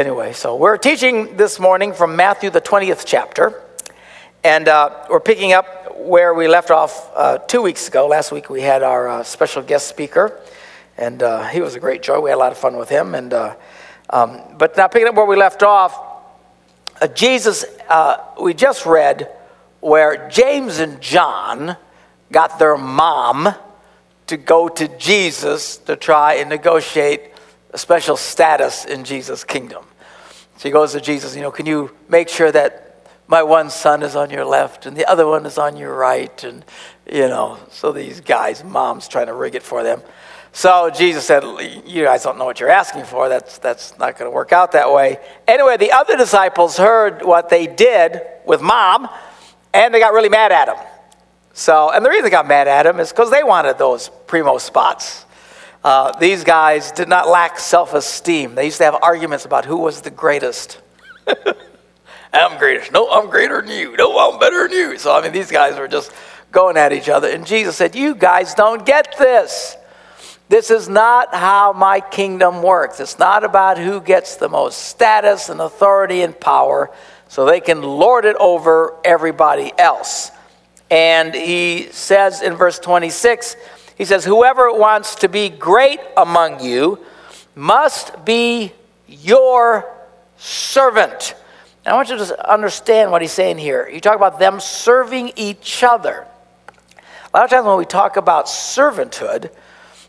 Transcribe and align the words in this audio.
Anyway, 0.00 0.32
so 0.32 0.56
we're 0.56 0.78
teaching 0.78 1.36
this 1.36 1.60
morning 1.60 1.92
from 1.92 2.16
Matthew, 2.16 2.48
the 2.48 2.60
20th 2.62 3.02
chapter. 3.04 3.62
And 4.42 4.66
uh, 4.66 5.04
we're 5.10 5.20
picking 5.20 5.52
up 5.52 5.94
where 5.98 6.32
we 6.32 6.48
left 6.48 6.70
off 6.70 7.10
uh, 7.14 7.36
two 7.36 7.60
weeks 7.60 7.86
ago. 7.86 8.06
Last 8.06 8.32
week 8.32 8.48
we 8.48 8.62
had 8.62 8.82
our 8.82 9.10
uh, 9.10 9.22
special 9.22 9.62
guest 9.62 9.88
speaker, 9.88 10.40
and 10.96 11.22
uh, 11.22 11.46
he 11.48 11.60
was 11.60 11.74
a 11.74 11.80
great 11.80 12.02
joy. 12.02 12.18
We 12.18 12.30
had 12.30 12.36
a 12.36 12.38
lot 12.38 12.50
of 12.50 12.56
fun 12.56 12.78
with 12.78 12.88
him. 12.88 13.14
And, 13.14 13.34
uh, 13.34 13.56
um, 14.08 14.40
but 14.56 14.74
now 14.74 14.88
picking 14.88 15.06
up 15.06 15.16
where 15.16 15.26
we 15.26 15.36
left 15.36 15.62
off, 15.62 15.94
uh, 17.02 17.06
Jesus, 17.08 17.66
we 18.40 18.54
just 18.54 18.86
read 18.86 19.30
where 19.80 20.30
James 20.30 20.78
and 20.78 20.98
John 21.02 21.76
got 22.32 22.58
their 22.58 22.78
mom 22.78 23.54
to 24.28 24.38
go 24.38 24.66
to 24.66 24.88
Jesus 24.96 25.76
to 25.76 25.94
try 25.94 26.36
and 26.36 26.48
negotiate 26.48 27.32
a 27.74 27.76
special 27.76 28.16
status 28.16 28.86
in 28.86 29.04
Jesus' 29.04 29.44
kingdom. 29.44 29.84
So 30.60 30.68
he 30.68 30.74
goes 30.74 30.92
to 30.92 31.00
Jesus, 31.00 31.34
you 31.34 31.40
know, 31.40 31.50
can 31.50 31.64
you 31.64 31.90
make 32.10 32.28
sure 32.28 32.52
that 32.52 33.08
my 33.26 33.42
one 33.42 33.70
son 33.70 34.02
is 34.02 34.14
on 34.14 34.28
your 34.28 34.44
left 34.44 34.84
and 34.84 34.94
the 34.94 35.06
other 35.06 35.26
one 35.26 35.46
is 35.46 35.56
on 35.56 35.78
your 35.78 35.94
right? 35.94 36.44
And, 36.44 36.62
you 37.10 37.28
know, 37.28 37.58
so 37.70 37.92
these 37.92 38.20
guys, 38.20 38.62
mom's 38.62 39.08
trying 39.08 39.28
to 39.28 39.32
rig 39.32 39.54
it 39.54 39.62
for 39.62 39.82
them. 39.82 40.02
So 40.52 40.90
Jesus 40.90 41.24
said, 41.24 41.44
You 41.86 42.04
guys 42.04 42.24
don't 42.24 42.36
know 42.36 42.44
what 42.44 42.60
you're 42.60 42.68
asking 42.68 43.04
for. 43.04 43.30
That's, 43.30 43.56
that's 43.56 43.98
not 43.98 44.18
going 44.18 44.30
to 44.30 44.34
work 44.34 44.52
out 44.52 44.72
that 44.72 44.92
way. 44.92 45.16
Anyway, 45.48 45.78
the 45.78 45.92
other 45.92 46.18
disciples 46.18 46.76
heard 46.76 47.22
what 47.22 47.48
they 47.48 47.66
did 47.66 48.20
with 48.44 48.60
mom 48.60 49.08
and 49.72 49.94
they 49.94 49.98
got 49.98 50.12
really 50.12 50.28
mad 50.28 50.52
at 50.52 50.68
him. 50.68 50.76
So, 51.54 51.90
and 51.90 52.04
the 52.04 52.10
reason 52.10 52.24
they 52.24 52.30
got 52.30 52.46
mad 52.46 52.68
at 52.68 52.84
him 52.84 53.00
is 53.00 53.08
because 53.08 53.30
they 53.30 53.42
wanted 53.42 53.78
those 53.78 54.10
primo 54.26 54.58
spots. 54.58 55.24
Uh, 55.82 56.18
these 56.18 56.44
guys 56.44 56.92
did 56.92 57.08
not 57.08 57.28
lack 57.28 57.58
self 57.58 57.94
esteem. 57.94 58.54
They 58.54 58.66
used 58.66 58.78
to 58.78 58.84
have 58.84 58.96
arguments 59.02 59.44
about 59.44 59.64
who 59.64 59.78
was 59.78 60.02
the 60.02 60.10
greatest. 60.10 60.80
I'm 62.32 62.58
greatest. 62.58 62.92
No, 62.92 63.10
I'm 63.10 63.30
greater 63.30 63.60
than 63.62 63.70
you. 63.70 63.96
No, 63.96 64.18
I'm 64.18 64.38
better 64.38 64.68
than 64.68 64.76
you. 64.76 64.98
So, 64.98 65.14
I 65.14 65.22
mean, 65.22 65.32
these 65.32 65.50
guys 65.50 65.78
were 65.78 65.88
just 65.88 66.12
going 66.52 66.76
at 66.76 66.92
each 66.92 67.08
other. 67.08 67.28
And 67.28 67.46
Jesus 67.46 67.76
said, 67.76 67.94
You 67.94 68.14
guys 68.14 68.54
don't 68.54 68.84
get 68.84 69.14
this. 69.18 69.76
This 70.48 70.70
is 70.70 70.88
not 70.88 71.32
how 71.32 71.72
my 71.72 72.00
kingdom 72.00 72.62
works. 72.62 72.98
It's 72.98 73.18
not 73.18 73.44
about 73.44 73.78
who 73.78 74.00
gets 74.00 74.36
the 74.36 74.48
most 74.48 74.78
status 74.78 75.48
and 75.48 75.60
authority 75.60 76.22
and 76.22 76.38
power 76.38 76.90
so 77.28 77.46
they 77.46 77.60
can 77.60 77.82
lord 77.82 78.24
it 78.24 78.34
over 78.36 78.96
everybody 79.04 79.72
else. 79.78 80.32
And 80.90 81.32
he 81.32 81.88
says 81.92 82.42
in 82.42 82.56
verse 82.56 82.80
26, 82.80 83.54
he 84.00 84.06
says, 84.06 84.24
Whoever 84.24 84.72
wants 84.72 85.16
to 85.16 85.28
be 85.28 85.50
great 85.50 86.00
among 86.16 86.64
you 86.64 87.04
must 87.54 88.24
be 88.24 88.72
your 89.06 89.94
servant. 90.38 91.34
And 91.84 91.92
I 91.92 91.96
want 91.96 92.08
you 92.08 92.16
to 92.16 92.50
understand 92.50 93.10
what 93.10 93.20
he's 93.20 93.30
saying 93.30 93.58
here. 93.58 93.86
You 93.92 94.00
talk 94.00 94.16
about 94.16 94.38
them 94.38 94.58
serving 94.58 95.32
each 95.36 95.84
other. 95.84 96.26
A 96.96 97.36
lot 97.36 97.44
of 97.44 97.50
times 97.50 97.66
when 97.66 97.76
we 97.76 97.84
talk 97.84 98.16
about 98.16 98.46
servanthood, 98.46 99.50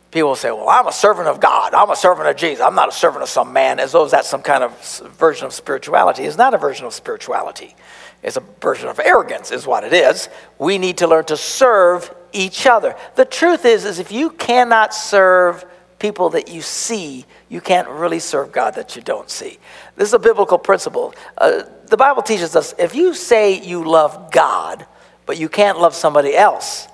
people 0.09 0.37
say, 0.37 0.51
Well, 0.51 0.69
I'm 0.69 0.87
a 0.87 0.93
servant 0.93 1.27
of 1.27 1.41
God. 1.41 1.73
I'm 1.73 1.89
a 1.89 1.95
servant 1.97 2.29
of 2.29 2.37
Jesus. 2.37 2.63
I'm 2.63 2.75
not 2.75 2.87
a 2.87 2.93
servant 2.93 3.23
of 3.23 3.27
some 3.27 3.51
man, 3.51 3.77
as 3.77 3.91
though 3.91 4.07
that's 4.07 4.29
some 4.29 4.41
kind 4.41 4.63
of 4.63 4.81
version 5.19 5.47
of 5.47 5.51
spirituality. 5.51 6.23
It's 6.23 6.37
not 6.37 6.53
a 6.53 6.57
version 6.57 6.85
of 6.85 6.93
spirituality, 6.93 7.75
it's 8.23 8.37
a 8.37 8.43
version 8.61 8.87
of 8.87 9.01
arrogance, 9.01 9.51
is 9.51 9.67
what 9.67 9.83
it 9.83 9.91
is. 9.91 10.29
We 10.59 10.77
need 10.77 10.99
to 10.99 11.09
learn 11.09 11.25
to 11.25 11.35
serve 11.35 12.15
each 12.33 12.67
other. 12.67 12.95
The 13.15 13.25
truth 13.25 13.65
is, 13.65 13.85
is 13.85 13.99
if 13.99 14.11
you 14.11 14.31
cannot 14.31 14.93
serve 14.93 15.65
people 15.99 16.31
that 16.31 16.49
you 16.49 16.61
see, 16.61 17.25
you 17.47 17.61
can't 17.61 17.87
really 17.87 18.19
serve 18.19 18.51
God 18.51 18.75
that 18.75 18.95
you 18.95 19.01
don't 19.01 19.29
see. 19.29 19.59
This 19.95 20.07
is 20.07 20.13
a 20.13 20.19
biblical 20.19 20.57
principle. 20.57 21.13
Uh, 21.37 21.63
the 21.87 21.97
Bible 21.97 22.23
teaches 22.23 22.55
us 22.55 22.73
if 22.79 22.95
you 22.95 23.13
say 23.13 23.61
you 23.61 23.83
love 23.83 24.31
God, 24.31 24.85
but 25.25 25.37
you 25.37 25.47
can't 25.47 25.79
love 25.79 25.93
somebody 25.93 26.35
else, 26.35 26.87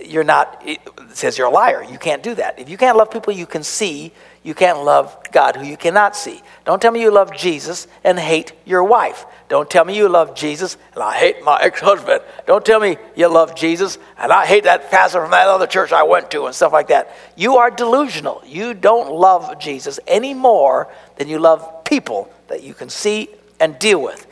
you're 0.00 0.24
not, 0.24 0.62
it 0.64 0.80
says 1.12 1.36
you're 1.36 1.48
a 1.48 1.50
liar. 1.50 1.82
You 1.82 1.98
can't 1.98 2.22
do 2.22 2.34
that. 2.36 2.58
If 2.58 2.68
you 2.68 2.76
can't 2.76 2.96
love 2.96 3.10
people 3.10 3.32
you 3.32 3.46
can 3.46 3.62
see, 3.62 4.12
you 4.42 4.54
can't 4.54 4.84
love 4.84 5.16
God 5.32 5.56
who 5.56 5.66
you 5.66 5.76
cannot 5.76 6.16
see. 6.16 6.40
Don't 6.64 6.80
tell 6.80 6.92
me 6.92 7.02
you 7.02 7.10
love 7.10 7.36
Jesus 7.36 7.86
and 8.04 8.18
hate 8.18 8.52
your 8.64 8.82
wife. 8.82 9.26
Don't 9.50 9.68
tell 9.68 9.84
me 9.84 9.94
you 9.94 10.08
love 10.08 10.34
Jesus 10.34 10.78
and 10.94 11.02
I 11.02 11.14
hate 11.14 11.42
my 11.42 11.58
ex 11.60 11.80
husband. 11.80 12.22
Don't 12.46 12.64
tell 12.64 12.80
me 12.80 12.96
you 13.14 13.28
love 13.28 13.54
Jesus 13.54 13.98
and 14.16 14.32
I 14.32 14.46
hate 14.46 14.64
that 14.64 14.90
pastor 14.90 15.20
from 15.20 15.32
that 15.32 15.46
other 15.46 15.66
church 15.66 15.92
I 15.92 16.04
went 16.04 16.30
to 16.30 16.46
and 16.46 16.54
stuff 16.54 16.72
like 16.72 16.88
that. 16.88 17.14
You 17.36 17.56
are 17.56 17.70
delusional. 17.70 18.42
You 18.46 18.72
don't 18.72 19.12
love 19.12 19.58
Jesus 19.58 20.00
any 20.06 20.32
more 20.32 20.88
than 21.16 21.28
you 21.28 21.38
love 21.38 21.84
people 21.84 22.32
that 22.48 22.62
you 22.62 22.72
can 22.72 22.88
see 22.88 23.28
and 23.58 23.78
deal 23.78 24.02
with. 24.02 24.26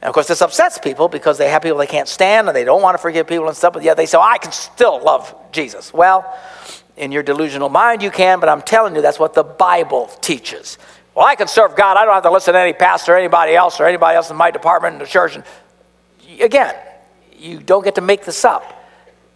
And 0.00 0.08
of 0.08 0.14
course, 0.14 0.28
this 0.28 0.40
upsets 0.40 0.78
people 0.78 1.08
because 1.08 1.36
they 1.36 1.50
have 1.50 1.62
people 1.62 1.78
they 1.78 1.86
can't 1.86 2.06
stand 2.06 2.46
and 2.46 2.54
they 2.54 2.62
don't 2.62 2.82
want 2.82 2.94
to 2.94 2.98
forgive 3.02 3.26
people 3.26 3.48
and 3.48 3.56
stuff, 3.56 3.72
but 3.72 3.82
yet 3.82 3.96
they 3.96 4.06
say, 4.06 4.18
oh, 4.18 4.22
I 4.22 4.38
can 4.38 4.52
still 4.52 5.02
love 5.02 5.34
Jesus. 5.50 5.92
Well, 5.92 6.32
in 6.98 7.12
your 7.12 7.22
delusional 7.22 7.68
mind, 7.68 8.02
you 8.02 8.10
can, 8.10 8.40
but 8.40 8.48
I'm 8.48 8.62
telling 8.62 8.94
you, 8.94 9.02
that's 9.02 9.18
what 9.18 9.34
the 9.34 9.44
Bible 9.44 10.08
teaches. 10.20 10.78
Well, 11.14 11.26
I 11.26 11.34
can 11.34 11.48
serve 11.48 11.74
God. 11.74 11.96
I 11.96 12.04
don't 12.04 12.14
have 12.14 12.22
to 12.24 12.30
listen 12.30 12.54
to 12.54 12.60
any 12.60 12.72
pastor 12.72 13.14
or 13.14 13.16
anybody 13.16 13.54
else 13.54 13.80
or 13.80 13.86
anybody 13.86 14.16
else 14.16 14.30
in 14.30 14.36
my 14.36 14.50
department 14.50 14.94
in 14.94 14.98
the 15.00 15.06
church. 15.06 15.36
And 15.36 15.44
again, 16.40 16.74
you 17.36 17.58
don't 17.60 17.84
get 17.84 17.94
to 17.96 18.00
make 18.00 18.24
this 18.24 18.44
up. 18.44 18.74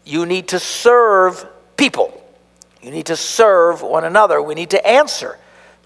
You 0.04 0.26
need 0.26 0.48
to 0.48 0.58
serve 0.58 1.46
people. 1.76 2.18
You 2.82 2.90
need 2.90 3.06
to 3.06 3.16
serve 3.16 3.82
one 3.82 4.04
another. 4.04 4.42
We 4.42 4.54
need 4.54 4.70
to 4.70 4.86
answer 4.86 5.38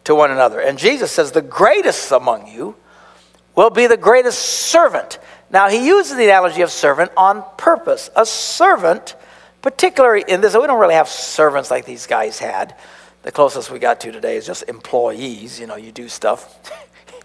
to 0.04 0.14
one 0.14 0.30
another. 0.30 0.60
And 0.60 0.78
Jesus 0.78 1.12
says, 1.12 1.32
The 1.32 1.42
greatest 1.42 2.10
among 2.10 2.48
you 2.48 2.76
will 3.54 3.70
be 3.70 3.86
the 3.86 3.96
greatest 3.96 4.38
servant. 4.38 5.18
Now, 5.50 5.68
he 5.68 5.86
uses 5.86 6.16
the 6.16 6.24
analogy 6.24 6.62
of 6.62 6.70
servant 6.70 7.12
on 7.16 7.44
purpose. 7.56 8.10
A 8.16 8.26
servant, 8.26 9.14
particularly 9.66 10.24
in 10.28 10.40
this, 10.40 10.54
we 10.54 10.64
don't 10.68 10.78
really 10.78 10.94
have 10.94 11.08
servants 11.08 11.72
like 11.72 11.84
these 11.84 12.06
guys 12.06 12.38
had. 12.38 12.76
The 13.22 13.32
closest 13.32 13.68
we 13.68 13.80
got 13.80 13.98
to 14.02 14.12
today 14.12 14.36
is 14.36 14.46
just 14.46 14.62
employees. 14.68 15.58
You 15.58 15.66
know, 15.66 15.74
you 15.74 15.90
do 15.90 16.08
stuff. 16.08 16.72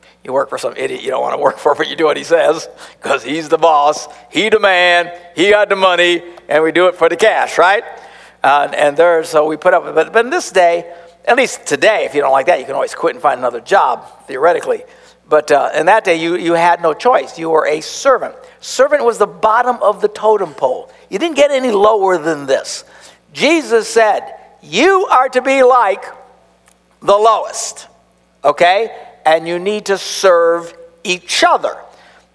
you 0.23 0.33
work 0.33 0.49
for 0.49 0.57
some 0.57 0.73
idiot 0.75 1.03
you 1.03 1.11
don't 1.11 1.21
want 1.21 1.35
to 1.35 1.37
work 1.37 1.59
for, 1.59 1.75
but 1.75 1.87
you 1.87 1.95
do 1.95 2.05
what 2.05 2.17
he 2.17 2.23
says 2.23 2.67
because 2.99 3.23
he's 3.23 3.47
the 3.47 3.59
boss, 3.59 4.07
he 4.31 4.49
the 4.49 4.59
man, 4.59 5.15
he 5.35 5.51
got 5.51 5.69
the 5.69 5.75
money, 5.75 6.23
and 6.49 6.63
we 6.63 6.71
do 6.71 6.87
it 6.87 6.95
for 6.95 7.09
the 7.09 7.15
cash, 7.15 7.59
right? 7.59 7.83
Uh, 8.43 8.71
and 8.75 8.97
there, 8.97 9.23
so 9.23 9.45
we 9.45 9.55
put 9.55 9.75
up 9.75 9.85
with 9.85 9.95
it. 9.99 10.11
But 10.11 10.25
in 10.25 10.31
this 10.31 10.51
day, 10.51 10.91
at 11.25 11.37
least 11.37 11.67
today, 11.67 12.05
if 12.05 12.15
you 12.15 12.21
don't 12.21 12.31
like 12.31 12.47
that, 12.47 12.59
you 12.59 12.65
can 12.65 12.73
always 12.73 12.95
quit 12.95 13.13
and 13.13 13.21
find 13.21 13.37
another 13.37 13.61
job, 13.61 14.25
theoretically. 14.25 14.81
But 15.29 15.51
uh, 15.51 15.69
in 15.75 15.85
that 15.85 16.03
day, 16.05 16.15
you, 16.15 16.35
you 16.37 16.53
had 16.53 16.81
no 16.81 16.95
choice. 16.95 17.37
You 17.37 17.51
were 17.51 17.67
a 17.67 17.81
servant. 17.81 18.33
Servant 18.61 19.05
was 19.05 19.19
the 19.19 19.27
bottom 19.27 19.77
of 19.83 20.01
the 20.01 20.07
totem 20.07 20.55
pole. 20.55 20.91
You 21.11 21.19
didn't 21.19 21.35
get 21.35 21.51
any 21.51 21.71
lower 21.71 22.17
than 22.17 22.45
this. 22.45 22.85
Jesus 23.33 23.87
said, 23.87 24.33
You 24.63 25.07
are 25.07 25.27
to 25.29 25.41
be 25.41 25.61
like 25.61 26.05
the 27.01 27.17
lowest, 27.17 27.87
okay? 28.45 28.97
And 29.25 29.45
you 29.45 29.59
need 29.59 29.87
to 29.87 29.97
serve 29.97 30.73
each 31.03 31.43
other, 31.43 31.75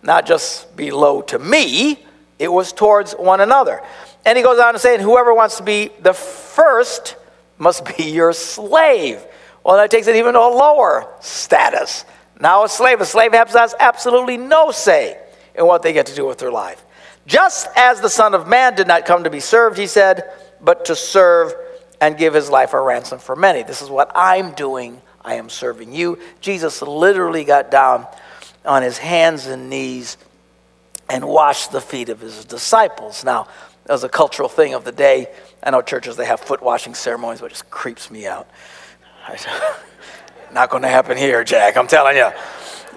not 0.03 0.27
just 0.27 0.77
be 0.77 0.91
low 0.91 1.23
to 1.23 1.39
me, 1.39 2.05
it 2.39 2.49
was 2.49 2.73
towards 2.73 3.13
one 3.13 3.41
another. 3.41 3.83
And 4.27 4.37
he 4.37 4.45
goes 4.45 4.59
on 4.59 4.75
to 4.75 4.79
say, 4.79 5.01
whoever 5.01 5.33
wants 5.33 5.57
to 5.57 5.63
be 5.63 5.91
the 6.01 6.13
first 6.13 7.17
must 7.59 7.97
be 7.97 8.05
your 8.11 8.33
slave. 8.33 9.25
Well, 9.65 9.77
that 9.77 9.91
takes 9.91 10.07
it 10.07 10.17
even 10.17 10.35
to 10.35 10.41
a 10.41 10.53
lower 10.53 11.09
status. 11.21 12.05
Now, 12.39 12.65
a 12.65 12.69
slave, 12.69 13.01
a 13.01 13.07
slave 13.07 13.33
has 13.33 13.75
absolutely 13.81 14.37
no 14.37 14.71
say 14.71 15.19
in 15.55 15.67
what 15.67 15.83
they 15.83 15.95
get 15.95 16.07
to 16.07 16.15
do 16.15 16.27
with 16.27 16.39
their 16.39 16.53
life. 16.53 16.85
Just 17.27 17.69
as 17.77 18.01
the 18.01 18.09
Son 18.09 18.35
of 18.35 18.47
Man 18.47 18.75
did 18.75 18.87
not 18.87 19.05
come 19.05 19.25
to 19.25 19.31
be 19.31 19.41
served, 19.41 19.77
he 19.77 19.87
said, 19.87 20.31
but 20.61 20.85
to 20.87 20.97
serve 20.97 21.55
and 22.01 22.17
give 22.17 22.35
his 22.35 22.51
life 22.51 22.73
a 22.73 22.81
ransom 22.81 23.19
for 23.19 23.35
many. 23.35 23.63
This 23.63 23.83
is 23.83 23.91
what 23.91 24.11
I'm 24.15 24.53
doing. 24.53 25.01
I 25.25 25.35
am 25.35 25.49
serving 25.49 25.93
you. 25.93 26.19
Jesus 26.41 26.83
literally 26.83 27.45
got 27.45 27.71
down 27.71 28.07
on 28.65 28.83
his 28.83 28.99
hands 28.99 29.47
and 29.47 29.69
knees 29.69 30.19
and 31.09 31.27
washed 31.27 31.73
the 31.73 31.81
feet 31.81 32.09
of 32.09 32.21
his 32.21 32.45
disciples. 32.45 33.25
Now, 33.25 33.49
that 33.85 33.93
was 33.93 34.05
a 34.05 34.09
cultural 34.09 34.49
thing 34.49 34.75
of 34.75 34.85
the 34.85 34.93
day. 34.93 35.29
I 35.63 35.71
know 35.71 35.83
churches, 35.83 36.17
they 36.17 36.27
have 36.27 36.41
foot 36.41 36.63
washing 36.63 36.95
ceremonies, 36.95 37.41
but 37.41 37.47
it 37.47 37.51
just 37.51 37.71
creeps 37.71 38.11
me 38.11 38.27
out. 38.27 38.49
Not 40.53 40.71
going 40.71 40.83
to 40.83 40.89
happen 40.89 41.17
here, 41.17 41.43
Jack, 41.45 41.77
I'm 41.77 41.87
telling 41.89 42.17
you. 42.17 42.31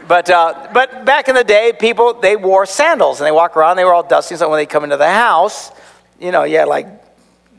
But, 0.10 0.28
uh, 0.28 0.70
but 0.74 1.06
back 1.06 1.28
in 1.28 1.36
the 1.36 1.44
day, 1.44 1.72
people, 1.72 2.16
they 2.16 2.36
wore 2.36 2.66
sandals 2.66 3.20
and 3.20 3.28
they 3.28 3.32
walk 3.32 3.56
around, 3.56 3.78
they 3.78 3.86
were 3.86 3.94
all 3.94 4.02
dusty. 4.02 4.36
So 4.36 4.50
when 4.50 4.58
they 4.58 4.66
come 4.66 4.84
into 4.84 4.98
the 4.98 5.08
house, 5.08 5.72
you 6.20 6.32
know, 6.32 6.46
yeah, 6.46 6.66
like 6.66 6.88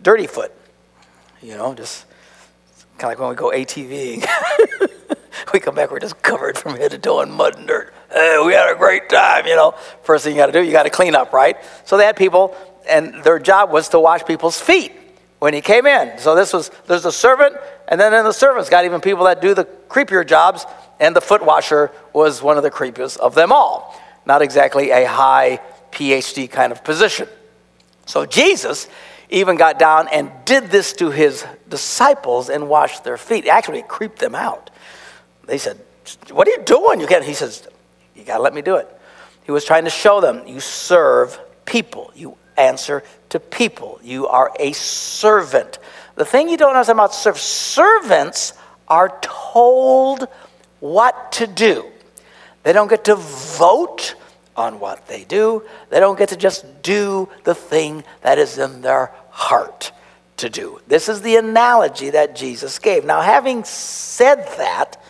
dirty 0.03 0.27
foot. 0.27 0.53
You 1.41 1.57
know, 1.57 1.75
just 1.75 2.07
kind 2.99 3.05
of 3.05 3.09
like 3.11 3.19
when 3.21 3.29
we 3.29 3.37
go 3.37 3.57
ATVing. 3.57 4.27
we 5.53 5.61
come 5.61 5.77
back, 5.77 5.93
we're 5.93 6.01
just 6.01 6.21
covered 6.23 6.59
from 6.59 6.77
head 6.77 6.91
to 6.91 6.99
toe 6.99 7.21
in 7.21 7.31
mud 7.31 7.57
and 7.57 7.69
dirt. 7.69 7.95
Hey, 8.11 8.43
we 8.45 8.53
had 8.53 8.69
a 8.69 8.77
great 8.77 9.09
time, 9.09 9.47
you 9.47 9.55
know. 9.55 9.77
First 10.03 10.25
thing 10.25 10.35
you 10.35 10.41
got 10.41 10.47
to 10.47 10.53
do, 10.53 10.61
you 10.61 10.73
got 10.73 10.83
to 10.83 10.91
clean 10.91 11.15
up, 11.15 11.33
right? 11.33 11.57
So 11.85 11.97
they 11.99 12.05
had 12.05 12.17
people, 12.17 12.57
and 12.89 13.23
their 13.23 13.39
job 13.39 13.71
was 13.71 13.91
to 13.91 14.01
wash 14.01 14.25
people's 14.25 14.61
feet 14.61 14.91
when 15.39 15.55
he 15.55 15.61
came 15.61 15.87
in. 15.87 16.19
So 16.19 16.35
this 16.35 16.53
was, 16.53 16.73
there's 16.89 17.05
a 17.05 17.13
servant 17.13 17.57
And 17.91 18.01
then 18.01 18.15
in 18.15 18.25
the 18.25 18.33
servants, 18.33 18.71
got 18.71 18.85
even 18.85 19.01
people 19.01 19.25
that 19.25 19.43
do 19.43 19.53
the 19.53 19.65
creepier 19.65 20.25
jobs, 20.25 20.65
and 21.01 21.15
the 21.15 21.21
foot 21.21 21.45
washer 21.45 21.91
was 22.13 22.41
one 22.41 22.57
of 22.57 22.63
the 22.63 22.71
creepiest 22.71 23.17
of 23.19 23.35
them 23.35 23.51
all. 23.53 24.01
Not 24.25 24.43
exactly 24.43 24.91
a 24.91 25.07
high 25.07 25.61
PhD 25.91 26.49
kind 26.49 26.71
of 26.71 26.85
position. 26.85 27.29
So 28.07 28.25
Jesus 28.27 28.89
even 29.29 29.57
got 29.57 29.79
down 29.79 30.09
and 30.09 30.31
did 30.45 30.71
this 30.71 30.93
to 30.95 31.11
his 31.11 31.45
disciples 31.69 32.49
and 32.49 32.69
washed 32.69 33.03
their 33.03 33.17
feet. 33.17 33.47
Actually, 33.47 33.83
creeped 33.83 34.21
them 34.21 34.35
out. 34.35 34.71
They 35.47 35.59
said, 35.59 35.79
What 36.31 36.47
are 36.47 36.53
you 36.53 36.63
doing? 36.63 37.01
You 37.01 37.07
can't. 37.07 37.25
He 37.25 37.35
says, 37.35 37.67
You 38.15 38.25
got 38.25 38.37
to 38.37 38.43
let 38.43 38.55
me 38.55 38.63
do 38.63 38.77
it. 38.77 38.89
He 39.45 39.53
was 39.53 39.65
trying 39.65 39.85
to 39.85 39.91
show 39.91 40.21
them 40.21 40.47
you 40.47 40.61
serve 40.61 41.39
people, 41.65 42.13
you 42.15 42.37
answer 42.61 43.03
to 43.31 43.41
people, 43.41 44.01
you 44.03 44.27
are 44.27 44.53
a 44.59 44.73
servant. 44.73 45.79
The 46.17 46.25
thing 46.25 46.49
you 46.49 46.57
don't 46.57 46.71
understand 46.71 46.99
about 46.99 47.15
serv- 47.15 47.39
servants 47.39 48.53
are 48.89 49.19
told 49.23 50.29
what 50.81 51.33
to 51.33 51.47
do. 51.47 51.87
They 52.63 52.73
don't 52.73 52.89
get 52.89 53.05
to 53.05 53.17
vote 53.17 54.15
on 54.57 54.81
what 54.81 55.07
they 55.09 55.25
do. 55.25 55.63
They 55.89 56.01
don't 56.01 56.19
get 56.19 56.31
to 56.31 56.37
just 56.37 56.83
do 56.83 57.29
the 57.45 57.55
thing 57.55 58.05
that 58.23 58.39
is 58.39 58.59
in 58.59 58.83
their 58.83 59.13
heart 59.31 59.93
to 60.39 60.51
do. 60.51 60.81
This 60.87 61.09
is 61.09 61.23
the 61.23 61.37
analogy 61.37 62.11
that 62.11 62.37
Jesus 62.37 62.79
gave. 62.79 63.05
Now, 63.05 63.21
having 63.21 63.65
said 63.65 64.47
that, 64.59 65.03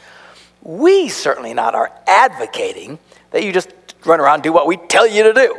we 0.62 1.08
certainly 1.08 1.54
not 1.54 1.74
are 1.74 1.90
advocating 2.06 2.98
that 3.30 3.42
you 3.42 3.52
just 3.52 3.72
run 4.04 4.20
around 4.20 4.42
do 4.42 4.52
what 4.52 4.66
we 4.66 4.76
tell 4.76 5.06
you 5.06 5.22
to 5.24 5.32
do. 5.32 5.56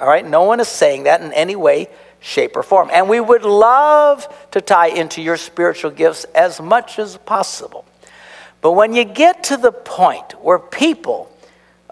All 0.00 0.06
right? 0.06 0.26
No 0.26 0.42
one 0.42 0.60
is 0.60 0.68
saying 0.68 1.04
that 1.04 1.20
in 1.22 1.32
any 1.32 1.56
way, 1.56 1.88
shape, 2.20 2.56
or 2.56 2.62
form. 2.62 2.90
And 2.92 3.08
we 3.08 3.20
would 3.20 3.44
love 3.44 4.26
to 4.50 4.60
tie 4.60 4.88
into 4.88 5.22
your 5.22 5.36
spiritual 5.36 5.90
gifts 5.90 6.24
as 6.34 6.60
much 6.60 6.98
as 6.98 7.16
possible. 7.18 7.84
But 8.60 8.72
when 8.72 8.94
you 8.94 9.04
get 9.04 9.44
to 9.44 9.56
the 9.56 9.72
point 9.72 10.32
where 10.42 10.58
people 10.58 11.30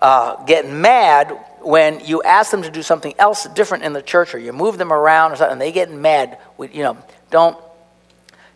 uh, 0.00 0.42
get 0.44 0.68
mad 0.68 1.38
when 1.60 2.04
you 2.04 2.22
ask 2.22 2.50
them 2.50 2.62
to 2.62 2.70
do 2.70 2.82
something 2.82 3.14
else 3.18 3.46
different 3.54 3.84
in 3.84 3.92
the 3.92 4.02
church 4.02 4.34
or 4.34 4.38
you 4.38 4.52
move 4.52 4.76
them 4.76 4.92
around 4.92 5.32
or 5.32 5.36
something, 5.36 5.52
and 5.52 5.60
they 5.60 5.72
get 5.72 5.90
mad, 5.90 6.38
we, 6.58 6.68
you 6.68 6.82
know, 6.82 6.98
don't, 7.30 7.56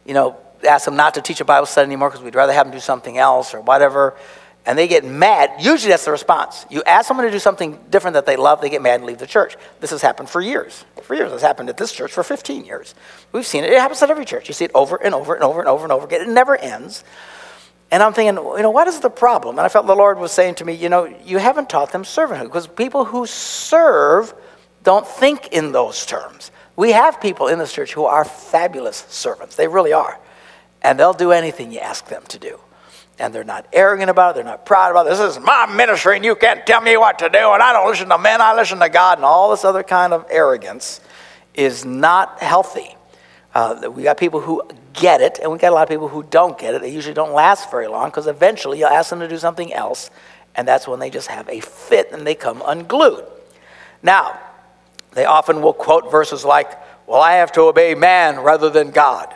you 0.04 0.14
know, 0.14 0.36
ask 0.68 0.84
them 0.84 0.96
not 0.96 1.14
to 1.14 1.22
teach 1.22 1.40
a 1.40 1.44
Bible 1.44 1.66
study 1.66 1.86
anymore 1.86 2.10
because 2.10 2.22
we'd 2.22 2.34
rather 2.34 2.52
have 2.52 2.66
them 2.66 2.74
do 2.74 2.80
something 2.80 3.16
else 3.16 3.54
or 3.54 3.60
whatever. 3.60 4.16
And 4.68 4.78
they 4.78 4.86
get 4.86 5.02
mad. 5.02 5.50
Usually 5.60 5.88
that's 5.88 6.04
the 6.04 6.10
response. 6.10 6.66
You 6.68 6.82
ask 6.82 7.08
someone 7.08 7.24
to 7.24 7.32
do 7.32 7.38
something 7.38 7.78
different 7.88 8.12
that 8.16 8.26
they 8.26 8.36
love, 8.36 8.60
they 8.60 8.68
get 8.68 8.82
mad 8.82 8.96
and 8.96 9.06
leave 9.06 9.16
the 9.16 9.26
church. 9.26 9.56
This 9.80 9.88
has 9.92 10.02
happened 10.02 10.28
for 10.28 10.42
years. 10.42 10.84
For 11.04 11.14
years. 11.14 11.32
It's 11.32 11.40
happened 11.40 11.70
at 11.70 11.78
this 11.78 11.90
church 11.90 12.12
for 12.12 12.22
15 12.22 12.66
years. 12.66 12.94
We've 13.32 13.46
seen 13.46 13.64
it. 13.64 13.72
It 13.72 13.80
happens 13.80 14.02
at 14.02 14.10
every 14.10 14.26
church. 14.26 14.46
You 14.46 14.52
see 14.52 14.66
it 14.66 14.70
over 14.74 14.96
and 14.96 15.14
over 15.14 15.34
and 15.34 15.42
over 15.42 15.60
and 15.60 15.68
over 15.70 15.84
and 15.84 15.92
over 15.92 16.04
again. 16.04 16.20
It 16.20 16.28
never 16.28 16.54
ends. 16.54 17.02
And 17.90 18.02
I'm 18.02 18.12
thinking, 18.12 18.36
you 18.36 18.62
know, 18.62 18.70
what 18.70 18.88
is 18.88 19.00
the 19.00 19.08
problem? 19.08 19.56
And 19.56 19.64
I 19.64 19.70
felt 19.70 19.86
the 19.86 19.96
Lord 19.96 20.18
was 20.18 20.32
saying 20.32 20.56
to 20.56 20.66
me, 20.66 20.74
you 20.74 20.90
know, 20.90 21.06
you 21.24 21.38
haven't 21.38 21.70
taught 21.70 21.90
them 21.90 22.02
servanthood 22.02 22.44
because 22.44 22.66
people 22.66 23.06
who 23.06 23.24
serve 23.24 24.34
don't 24.82 25.06
think 25.06 25.48
in 25.48 25.72
those 25.72 26.04
terms. 26.04 26.50
We 26.76 26.92
have 26.92 27.22
people 27.22 27.48
in 27.48 27.58
this 27.58 27.72
church 27.72 27.94
who 27.94 28.04
are 28.04 28.22
fabulous 28.22 28.98
servants. 29.08 29.56
They 29.56 29.66
really 29.66 29.94
are. 29.94 30.20
And 30.82 31.00
they'll 31.00 31.14
do 31.14 31.32
anything 31.32 31.72
you 31.72 31.78
ask 31.78 32.06
them 32.08 32.22
to 32.28 32.38
do. 32.38 32.60
And 33.18 33.34
they're 33.34 33.44
not 33.44 33.66
arrogant 33.72 34.10
about 34.10 34.30
it, 34.30 34.34
they're 34.36 34.44
not 34.44 34.64
proud 34.64 34.90
about 34.90 35.06
it. 35.06 35.10
This 35.10 35.20
is 35.20 35.40
my 35.42 35.66
ministry 35.66 36.16
and 36.16 36.24
you 36.24 36.36
can't 36.36 36.64
tell 36.66 36.80
me 36.80 36.96
what 36.96 37.18
to 37.18 37.28
do. 37.28 37.38
And 37.38 37.62
I 37.62 37.72
don't 37.72 37.88
listen 37.88 38.08
to 38.08 38.18
men, 38.18 38.40
I 38.40 38.54
listen 38.54 38.78
to 38.78 38.88
God. 38.88 39.18
And 39.18 39.24
all 39.24 39.50
this 39.50 39.64
other 39.64 39.82
kind 39.82 40.12
of 40.12 40.24
arrogance 40.30 41.00
is 41.54 41.84
not 41.84 42.40
healthy. 42.40 42.94
Uh, 43.54 43.90
we 43.90 44.04
got 44.04 44.16
people 44.16 44.40
who 44.40 44.62
get 44.92 45.20
it, 45.20 45.40
and 45.42 45.50
we 45.50 45.58
got 45.58 45.72
a 45.72 45.74
lot 45.74 45.82
of 45.82 45.88
people 45.88 46.08
who 46.08 46.22
don't 46.22 46.58
get 46.58 46.74
it. 46.74 46.82
They 46.82 46.90
usually 46.90 47.14
don't 47.14 47.32
last 47.32 47.70
very 47.70 47.88
long 47.88 48.08
because 48.08 48.26
eventually 48.26 48.78
you'll 48.78 48.88
ask 48.88 49.10
them 49.10 49.20
to 49.20 49.28
do 49.28 49.38
something 49.38 49.72
else, 49.72 50.10
and 50.54 50.68
that's 50.68 50.86
when 50.86 51.00
they 51.00 51.10
just 51.10 51.28
have 51.28 51.48
a 51.48 51.60
fit 51.60 52.12
and 52.12 52.26
they 52.26 52.34
come 52.34 52.62
unglued. 52.64 53.24
Now, 54.02 54.38
they 55.12 55.24
often 55.24 55.62
will 55.62 55.72
quote 55.72 56.10
verses 56.10 56.44
like, 56.44 56.70
Well, 57.06 57.20
I 57.20 57.34
have 57.34 57.52
to 57.52 57.62
obey 57.62 57.94
man 57.94 58.40
rather 58.40 58.70
than 58.70 58.90
God. 58.90 59.34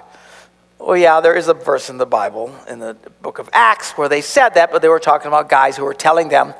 Well, 0.84 0.96
yeah, 0.96 1.20
there 1.20 1.34
is 1.34 1.46
a 1.46 1.55
verse 1.55 1.90
in 1.90 1.99
the 1.99 2.06
Bible, 2.06 2.52
in 2.69 2.81
the 2.81 2.94
book 3.23 3.38
of 3.38 3.49
Acts, 3.52 3.93
where 3.93 4.08
they 4.08 4.20
said 4.20 4.50
that, 4.55 4.73
but 4.73 4.82
they 4.82 4.88
were 4.88 4.99
talking 4.99 5.29
about 5.29 5.49
guys 5.49 5.76
who 5.76 5.84
were 5.84 5.94
telling 5.94 6.29
them, 6.29 6.55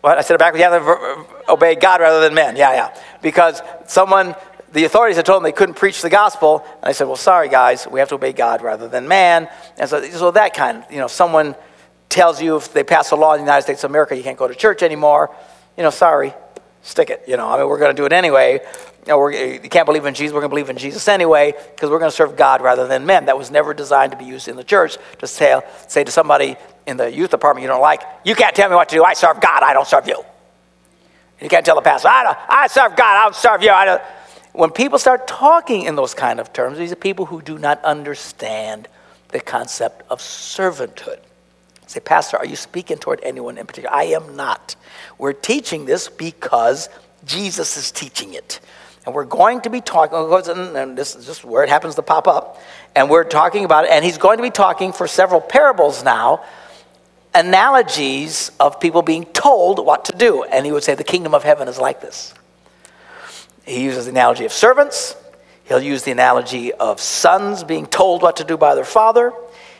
what? 0.00 0.18
I 0.18 0.22
said 0.22 0.34
it 0.34 0.38
back, 0.38 0.54
you 0.54 0.62
have 0.62 0.84
to 0.84 1.24
obey 1.48 1.76
God 1.76 2.00
rather 2.00 2.20
than 2.20 2.34
men. 2.34 2.56
Yeah, 2.56 2.72
yeah. 2.72 3.00
Because 3.22 3.62
someone 3.86 4.34
the 4.72 4.84
authorities 4.84 5.16
had 5.16 5.24
told 5.24 5.36
them 5.36 5.44
they 5.44 5.52
couldn't 5.52 5.76
preach 5.76 6.02
the 6.02 6.10
gospel. 6.10 6.66
And 6.82 6.86
I 6.86 6.92
said, 6.92 7.06
well, 7.06 7.16
sorry, 7.16 7.48
guys, 7.48 7.86
we 7.86 8.00
have 8.00 8.08
to 8.08 8.16
obey 8.16 8.32
God 8.32 8.60
rather 8.60 8.88
than 8.88 9.06
man. 9.06 9.48
And 9.78 9.88
so, 9.88 10.02
so 10.10 10.32
that 10.32 10.52
kind, 10.52 10.84
you 10.90 10.98
know, 10.98 11.06
someone 11.06 11.54
tells 12.08 12.42
you 12.42 12.56
if 12.56 12.72
they 12.72 12.82
pass 12.82 13.12
a 13.12 13.16
law 13.16 13.34
in 13.34 13.38
the 13.38 13.44
United 13.44 13.62
States 13.62 13.84
of 13.84 13.90
America, 13.90 14.16
you 14.16 14.24
can't 14.24 14.36
go 14.36 14.48
to 14.48 14.54
church 14.54 14.82
anymore. 14.82 15.34
You 15.76 15.84
know, 15.84 15.90
sorry, 15.90 16.34
stick 16.82 17.10
it. 17.10 17.22
You 17.28 17.36
know, 17.36 17.48
I 17.48 17.58
mean, 17.58 17.68
we're 17.68 17.78
going 17.78 17.94
to 17.94 18.00
do 18.00 18.04
it 18.04 18.12
anyway. 18.12 18.60
You, 19.06 19.12
know, 19.12 19.68
can't 19.68 19.86
believe 19.86 20.06
in 20.06 20.14
Jesus. 20.14 20.32
We're 20.32 20.40
going 20.40 20.50
to 20.50 20.54
believe 20.54 20.70
in 20.70 20.78
Jesus 20.78 21.06
anyway 21.08 21.52
because 21.74 21.90
we're 21.90 21.98
going 21.98 22.10
to 22.10 22.16
serve 22.16 22.36
God 22.36 22.62
rather 22.62 22.86
than 22.86 23.04
men. 23.06 23.26
That 23.26 23.36
was 23.36 23.50
never 23.50 23.74
designed 23.74 24.12
to 24.12 24.18
be 24.18 24.24
used 24.24 24.48
in 24.48 24.56
the 24.56 24.64
church 24.64 24.96
to 25.18 25.26
say, 25.26 25.60
say 25.88 26.04
to 26.04 26.10
somebody 26.10 26.56
in 26.86 26.96
the 26.96 27.12
youth 27.12 27.30
department 27.30 27.62
you 27.62 27.68
don't 27.68 27.80
like, 27.80 28.02
you 28.24 28.34
can't 28.34 28.54
tell 28.54 28.68
me 28.68 28.76
what 28.76 28.88
to 28.90 28.96
do. 28.96 29.04
I 29.04 29.14
serve 29.14 29.40
God. 29.40 29.62
I 29.62 29.72
don't 29.72 29.86
serve 29.86 30.08
you. 30.08 30.22
You 31.40 31.48
can't 31.48 31.66
tell 31.66 31.76
the 31.76 31.82
pastor, 31.82 32.08
I, 32.08 32.36
I 32.48 32.66
serve 32.68 32.96
God. 32.96 33.16
I 33.16 33.24
don't 33.24 33.34
serve 33.34 33.62
you. 33.62 33.68
Don't 33.68 34.02
when 34.54 34.70
people 34.70 35.00
start 35.00 35.26
talking 35.26 35.82
in 35.82 35.96
those 35.96 36.14
kind 36.14 36.38
of 36.38 36.52
terms, 36.52 36.78
these 36.78 36.92
are 36.92 36.96
people 36.96 37.26
who 37.26 37.42
do 37.42 37.58
not 37.58 37.82
understand 37.84 38.86
the 39.28 39.40
concept 39.40 40.04
of 40.10 40.20
servanthood. 40.20 41.18
say, 41.88 41.98
Pastor, 41.98 42.36
are 42.36 42.46
you 42.46 42.54
speaking 42.54 42.96
toward 42.96 43.18
anyone 43.24 43.58
in 43.58 43.66
particular? 43.66 43.94
I 43.94 44.04
am 44.04 44.36
not. 44.36 44.76
We're 45.18 45.32
teaching 45.32 45.86
this 45.86 46.08
because 46.08 46.88
Jesus 47.24 47.76
is 47.76 47.90
teaching 47.90 48.34
it. 48.34 48.60
And 49.04 49.14
we're 49.14 49.24
going 49.24 49.60
to 49.62 49.70
be 49.70 49.80
talking, 49.80 50.16
oh, 50.16 50.74
and 50.76 50.96
this 50.96 51.14
is 51.14 51.26
just 51.26 51.44
where 51.44 51.62
it 51.62 51.68
happens 51.68 51.94
to 51.96 52.02
pop 52.02 52.26
up, 52.26 52.60
and 52.94 53.10
we're 53.10 53.24
talking 53.24 53.64
about 53.64 53.84
it, 53.84 53.90
and 53.90 54.04
he's 54.04 54.16
going 54.16 54.38
to 54.38 54.42
be 54.42 54.50
talking 54.50 54.92
for 54.92 55.06
several 55.06 55.40
parables 55.40 56.02
now, 56.02 56.42
analogies 57.34 58.50
of 58.58 58.80
people 58.80 59.02
being 59.02 59.24
told 59.26 59.84
what 59.84 60.06
to 60.06 60.16
do. 60.16 60.44
And 60.44 60.64
he 60.64 60.72
would 60.72 60.84
say, 60.84 60.94
The 60.94 61.04
kingdom 61.04 61.34
of 61.34 61.42
heaven 61.42 61.68
is 61.68 61.78
like 61.78 62.00
this. 62.00 62.32
He 63.66 63.82
uses 63.84 64.06
the 64.06 64.10
analogy 64.10 64.44
of 64.44 64.52
servants. 64.52 65.16
He'll 65.64 65.82
use 65.82 66.02
the 66.02 66.12
analogy 66.12 66.72
of 66.72 67.00
sons 67.00 67.64
being 67.64 67.86
told 67.86 68.22
what 68.22 68.36
to 68.36 68.44
do 68.44 68.56
by 68.56 68.74
their 68.74 68.84
father. 68.84 69.32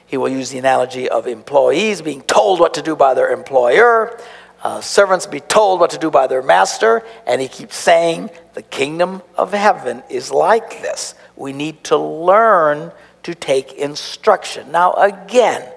He 0.07 0.17
will 0.17 0.29
use 0.29 0.51
the 0.51 0.59
analogy 0.59 1.09
of 1.09 1.27
employees 1.27 2.03
being 2.03 2.23
told 2.23 2.61
what 2.61 2.75
to 2.75 2.83
do 2.83 2.97
by 2.97 3.15
their 3.15 3.31
employer. 3.31 4.19
Uh, 4.65 4.81
servants 4.81 5.27
be 5.27 5.39
told 5.41 5.79
what 5.79 5.91
to 5.91 5.99
do 5.99 6.11
by 6.11 6.27
their 6.27 6.43
master. 6.43 7.05
And 7.27 7.41
he 7.41 7.47
keeps 7.47 7.77
saying, 7.77 8.31
the 8.55 8.63
kingdom 8.63 9.23
of 9.37 9.53
heaven 9.53 10.03
is 10.11 10.33
like 10.33 10.83
this. 10.83 11.15
We 11.37 11.53
need 11.53 11.85
to 11.85 11.97
learn 11.97 12.91
to 13.23 13.35
take 13.35 13.75
instruction. 13.75 14.73
Now, 14.73 14.95
again, 14.95 15.71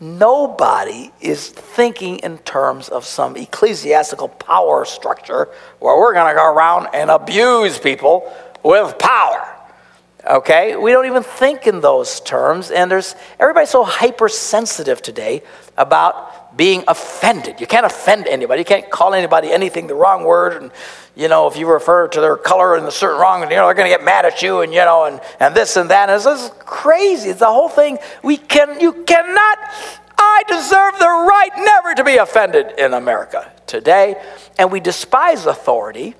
Nobody 0.00 1.10
is 1.20 1.48
thinking 1.48 2.18
in 2.18 2.38
terms 2.38 2.88
of 2.88 3.04
some 3.04 3.36
ecclesiastical 3.36 4.28
power 4.28 4.84
structure 4.84 5.48
where 5.80 5.98
we're 5.98 6.14
going 6.14 6.32
to 6.32 6.36
go 6.36 6.46
around 6.46 6.88
and 6.94 7.10
abuse 7.10 7.80
people 7.80 8.32
with 8.62 8.96
power. 8.98 9.48
Okay? 10.24 10.76
We 10.76 10.92
don't 10.92 11.06
even 11.06 11.24
think 11.24 11.66
in 11.66 11.80
those 11.80 12.20
terms. 12.20 12.70
And 12.70 12.88
there's 12.88 13.16
everybody's 13.40 13.70
so 13.70 13.82
hypersensitive 13.82 15.02
today 15.02 15.42
about 15.76 16.37
being 16.58 16.82
offended. 16.88 17.60
You 17.60 17.68
can't 17.68 17.86
offend 17.86 18.26
anybody. 18.26 18.60
You 18.60 18.64
can't 18.64 18.90
call 18.90 19.14
anybody 19.14 19.52
anything 19.52 19.86
the 19.86 19.94
wrong 19.94 20.24
word. 20.24 20.60
And, 20.60 20.72
you 21.14 21.28
know, 21.28 21.46
if 21.46 21.56
you 21.56 21.70
refer 21.70 22.08
to 22.08 22.20
their 22.20 22.36
color 22.36 22.76
in 22.76 22.84
a 22.84 22.90
certain 22.90 23.20
wrong, 23.20 23.42
you 23.42 23.50
know, 23.50 23.66
they're 23.66 23.74
going 23.74 23.88
to 23.88 23.96
get 23.96 24.04
mad 24.04 24.26
at 24.26 24.42
you 24.42 24.62
and, 24.62 24.74
you 24.74 24.80
know, 24.80 25.04
and, 25.04 25.20
and 25.38 25.54
this 25.54 25.76
and 25.76 25.88
that. 25.90 26.10
And 26.10 26.20
it's, 26.20 26.50
crazy. 26.58 27.30
It's 27.30 27.38
the 27.38 27.46
whole 27.46 27.68
thing. 27.68 27.98
We 28.24 28.36
can, 28.36 28.80
you 28.80 29.04
cannot, 29.04 29.58
I 30.18 30.42
deserve 30.48 30.98
the 30.98 31.06
right 31.06 31.50
never 31.56 31.94
to 31.94 32.02
be 32.02 32.16
offended 32.16 32.74
in 32.76 32.92
America 32.92 33.52
today. 33.68 34.20
And 34.58 34.72
we 34.72 34.80
despise 34.80 35.46
authority, 35.46 36.16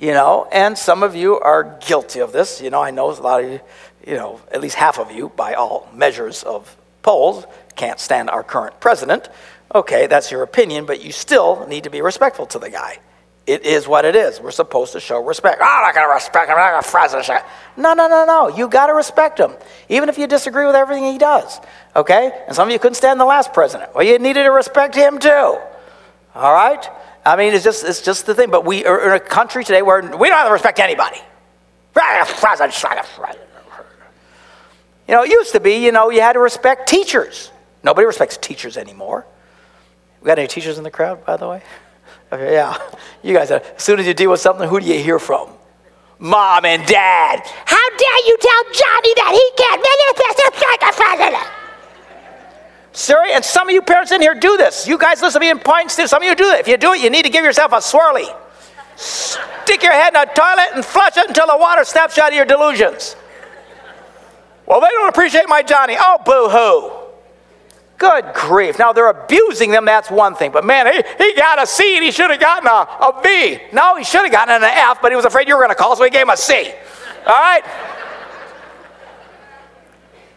you 0.00 0.14
know, 0.14 0.48
and 0.50 0.76
some 0.76 1.04
of 1.04 1.14
you 1.14 1.38
are 1.38 1.78
guilty 1.86 2.18
of 2.18 2.32
this. 2.32 2.60
You 2.60 2.70
know, 2.70 2.82
I 2.82 2.90
know 2.90 3.08
a 3.08 3.14
lot 3.22 3.44
of 3.44 3.50
you, 3.52 3.60
you 4.04 4.14
know, 4.14 4.40
at 4.50 4.60
least 4.60 4.74
half 4.74 4.98
of 4.98 5.12
you, 5.12 5.28
by 5.28 5.54
all 5.54 5.88
measures 5.94 6.42
of 6.42 6.76
polls, 7.02 7.46
can't 7.78 7.98
stand 7.98 8.28
our 8.28 8.42
current 8.42 8.78
president. 8.80 9.28
Okay, 9.74 10.06
that's 10.06 10.30
your 10.30 10.42
opinion, 10.42 10.84
but 10.84 11.02
you 11.02 11.12
still 11.12 11.66
need 11.66 11.84
to 11.84 11.90
be 11.90 12.02
respectful 12.02 12.46
to 12.46 12.58
the 12.58 12.68
guy. 12.68 12.98
It 13.46 13.64
is 13.64 13.88
what 13.88 14.04
it 14.04 14.14
is. 14.14 14.40
We're 14.42 14.50
supposed 14.50 14.92
to 14.92 15.00
show 15.00 15.24
respect. 15.24 15.60
Oh, 15.62 15.64
I'm 15.64 15.82
not 15.82 15.94
going 15.94 16.06
to 16.06 16.12
respect 16.12 16.50
him. 16.50 16.56
I'm 16.58 16.60
not 16.60 16.72
going 16.72 16.82
to 16.82 16.90
president. 16.90 17.44
No, 17.78 17.94
no, 17.94 18.06
no, 18.06 18.26
no. 18.26 18.48
You 18.54 18.68
got 18.68 18.88
to 18.88 18.92
respect 18.92 19.40
him, 19.40 19.52
even 19.88 20.10
if 20.10 20.18
you 20.18 20.26
disagree 20.26 20.66
with 20.66 20.74
everything 20.74 21.04
he 21.04 21.16
does. 21.16 21.58
Okay? 21.96 22.44
And 22.46 22.54
some 22.54 22.68
of 22.68 22.72
you 22.72 22.78
couldn't 22.78 22.96
stand 22.96 23.18
the 23.18 23.24
last 23.24 23.54
president. 23.54 23.94
Well, 23.94 24.04
you 24.04 24.18
needed 24.18 24.42
to 24.42 24.50
respect 24.50 24.94
him 24.94 25.18
too. 25.18 25.58
All 26.34 26.52
right? 26.52 26.86
I 27.24 27.36
mean, 27.36 27.54
it's 27.54 27.64
just 27.64 27.84
it's 27.84 28.02
just 28.02 28.26
the 28.26 28.34
thing. 28.34 28.50
But 28.50 28.66
we 28.66 28.84
are 28.84 29.08
in 29.08 29.12
a 29.12 29.20
country 29.20 29.64
today 29.64 29.80
where 29.80 30.02
we 30.02 30.28
don't 30.28 30.38
have 30.38 30.48
to 30.48 30.52
respect 30.52 30.78
anybody. 30.78 31.20
You 35.08 35.14
know, 35.14 35.24
it 35.24 35.30
used 35.30 35.52
to 35.52 35.60
be, 35.60 35.84
you 35.84 35.90
know, 35.90 36.10
you 36.10 36.20
had 36.20 36.34
to 36.34 36.38
respect 36.38 36.88
teachers. 36.88 37.50
Nobody 37.82 38.06
respects 38.06 38.36
teachers 38.36 38.76
anymore. 38.76 39.26
We 40.20 40.26
got 40.26 40.38
any 40.38 40.48
teachers 40.48 40.78
in 40.78 40.84
the 40.84 40.90
crowd, 40.90 41.24
by 41.24 41.36
the 41.36 41.48
way? 41.48 41.62
Okay, 42.30 42.52
yeah. 42.52 42.76
You 43.22 43.32
guys, 43.32 43.50
uh, 43.50 43.64
as 43.74 43.82
soon 43.82 43.98
as 44.00 44.06
you 44.06 44.12
deal 44.12 44.30
with 44.30 44.40
something, 44.40 44.68
who 44.68 44.78
do 44.80 44.84
you 44.84 45.02
hear 45.02 45.18
from? 45.18 45.48
Mom 46.18 46.66
and 46.66 46.84
dad. 46.84 47.40
How 47.64 47.88
dare 47.96 48.26
you 48.26 48.36
tell 48.38 48.64
Johnny 48.64 49.14
that 49.14 49.32
he 49.32 49.62
can't 49.62 49.80
manifest 49.88 50.82
a 50.82 51.02
president? 51.02 51.52
Sir, 52.92 53.24
and 53.32 53.42
some 53.42 53.68
of 53.68 53.72
you 53.74 53.80
parents 53.80 54.12
in 54.12 54.20
here 54.20 54.34
do 54.34 54.58
this. 54.58 54.86
You 54.86 54.98
guys 54.98 55.22
listen 55.22 55.40
to 55.40 55.46
me 55.46 55.50
in 55.50 55.58
points 55.58 55.96
too. 55.96 56.06
Some 56.06 56.22
of 56.22 56.28
you 56.28 56.34
do 56.34 56.50
it. 56.50 56.60
If 56.60 56.68
you 56.68 56.76
do 56.76 56.92
it, 56.92 57.00
you 57.00 57.08
need 57.08 57.24
to 57.24 57.30
give 57.30 57.44
yourself 57.44 57.72
a 57.72 57.76
swirly. 57.76 58.26
Stick 58.96 59.82
your 59.82 59.92
head 59.92 60.12
in 60.14 60.20
a 60.20 60.26
toilet 60.26 60.70
and 60.74 60.84
flush 60.84 61.16
it 61.16 61.28
until 61.28 61.46
the 61.46 61.56
water 61.56 61.84
snaps 61.84 62.16
you 62.16 62.22
out 62.24 62.30
of 62.30 62.36
your 62.36 62.44
delusions. 62.44 63.16
Well, 64.66 64.80
they 64.80 64.88
don't 64.88 65.08
appreciate 65.08 65.48
my 65.48 65.62
Johnny. 65.62 65.96
Oh, 65.98 66.18
boo 66.26 66.48
hoo. 66.50 66.97
Good 67.98 68.32
grief. 68.32 68.78
Now 68.78 68.92
they're 68.92 69.10
abusing 69.10 69.72
them, 69.72 69.84
that's 69.84 70.08
one 70.08 70.36
thing. 70.36 70.52
But 70.52 70.64
man, 70.64 70.86
he, 70.86 71.02
he 71.18 71.34
got 71.34 71.60
a 71.60 71.66
C 71.66 71.96
and 71.96 72.04
he 72.04 72.12
should 72.12 72.30
have 72.30 72.38
gotten 72.38 72.68
a, 72.68 72.70
a 72.70 73.20
B. 73.22 73.58
No, 73.72 73.96
he 73.96 74.04
should 74.04 74.22
have 74.22 74.30
gotten 74.30 74.54
an 74.54 74.62
F, 74.62 75.02
but 75.02 75.10
he 75.10 75.16
was 75.16 75.24
afraid 75.24 75.48
you 75.48 75.54
were 75.54 75.60
going 75.60 75.74
to 75.74 75.74
call, 75.74 75.96
so 75.96 76.04
he 76.04 76.10
gave 76.10 76.22
him 76.22 76.30
a 76.30 76.36
C. 76.36 76.72
All 77.26 77.34
right? 77.34 77.62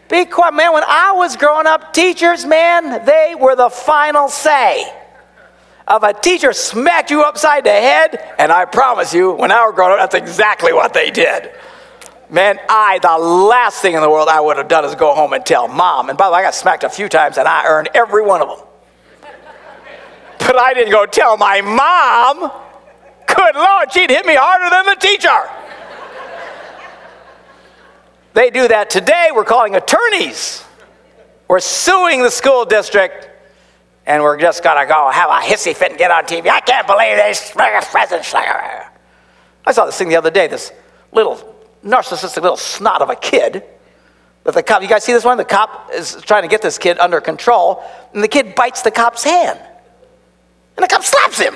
Be 0.08 0.24
quiet, 0.24 0.54
man. 0.54 0.74
When 0.74 0.82
I 0.84 1.12
was 1.12 1.36
growing 1.36 1.66
up, 1.66 1.94
teachers, 1.94 2.44
man, 2.44 3.04
they 3.06 3.34
were 3.38 3.54
the 3.54 3.70
final 3.70 4.28
say. 4.28 4.92
If 5.88 6.02
a 6.02 6.12
teacher 6.12 6.52
smacked 6.52 7.10
you 7.10 7.22
upside 7.22 7.64
the 7.64 7.70
head, 7.70 8.34
and 8.38 8.50
I 8.50 8.64
promise 8.64 9.14
you, 9.14 9.32
when 9.32 9.52
I 9.52 9.64
was 9.64 9.74
growing 9.74 9.92
up, 9.92 10.10
that's 10.10 10.14
exactly 10.14 10.72
what 10.72 10.92
they 10.92 11.10
did. 11.10 11.52
Man, 12.32 12.58
I, 12.66 12.98
the 12.98 13.18
last 13.18 13.82
thing 13.82 13.94
in 13.94 14.00
the 14.00 14.08
world 14.08 14.26
I 14.26 14.40
would 14.40 14.56
have 14.56 14.66
done 14.66 14.86
is 14.86 14.94
go 14.94 15.14
home 15.14 15.34
and 15.34 15.44
tell 15.44 15.68
mom. 15.68 16.08
And 16.08 16.16
by 16.16 16.28
the 16.28 16.32
way, 16.32 16.38
I 16.38 16.42
got 16.44 16.54
smacked 16.54 16.82
a 16.82 16.88
few 16.88 17.06
times 17.10 17.36
and 17.36 17.46
I 17.46 17.66
earned 17.66 17.90
every 17.94 18.22
one 18.22 18.40
of 18.40 18.48
them. 18.48 18.66
But 20.38 20.58
I 20.58 20.72
didn't 20.72 20.92
go 20.92 21.04
tell 21.04 21.36
my 21.36 21.60
mom. 21.60 22.50
Good 23.26 23.54
Lord, 23.54 23.92
she'd 23.92 24.08
hit 24.08 24.24
me 24.24 24.34
harder 24.34 24.70
than 24.70 24.86
the 24.86 24.96
teacher. 24.98 25.28
They 28.32 28.48
do 28.48 28.66
that 28.66 28.88
today. 28.88 29.28
We're 29.34 29.44
calling 29.44 29.76
attorneys. 29.76 30.64
We're 31.48 31.60
suing 31.60 32.22
the 32.22 32.30
school 32.30 32.64
district, 32.64 33.28
and 34.06 34.22
we're 34.22 34.38
just 34.38 34.64
gonna 34.64 34.86
go 34.86 35.10
have 35.10 35.28
a 35.28 35.44
hissy 35.44 35.76
fit 35.76 35.90
and 35.90 35.98
get 35.98 36.10
on 36.10 36.24
TV. 36.24 36.48
I 36.48 36.60
can't 36.60 36.86
believe 36.86 37.16
this 37.16 37.50
president. 37.90 38.24
I 39.66 39.72
saw 39.72 39.84
this 39.84 39.98
thing 39.98 40.08
the 40.08 40.16
other 40.16 40.30
day. 40.30 40.46
This 40.46 40.72
little 41.12 41.52
narcissistic 41.84 42.42
little 42.42 42.56
snot 42.56 43.02
of 43.02 43.10
a 43.10 43.16
kid. 43.16 43.64
But 44.44 44.54
the 44.54 44.62
cop, 44.62 44.82
you 44.82 44.88
guys 44.88 45.04
see 45.04 45.12
this 45.12 45.24
one? 45.24 45.38
The 45.38 45.44
cop 45.44 45.90
is 45.92 46.20
trying 46.22 46.42
to 46.42 46.48
get 46.48 46.62
this 46.62 46.78
kid 46.78 46.98
under 46.98 47.20
control, 47.20 47.82
and 48.12 48.22
the 48.22 48.28
kid 48.28 48.54
bites 48.54 48.82
the 48.82 48.90
cop's 48.90 49.22
hand. 49.22 49.58
And 50.76 50.84
the 50.84 50.88
cop 50.88 51.04
slaps 51.04 51.38
him. 51.38 51.54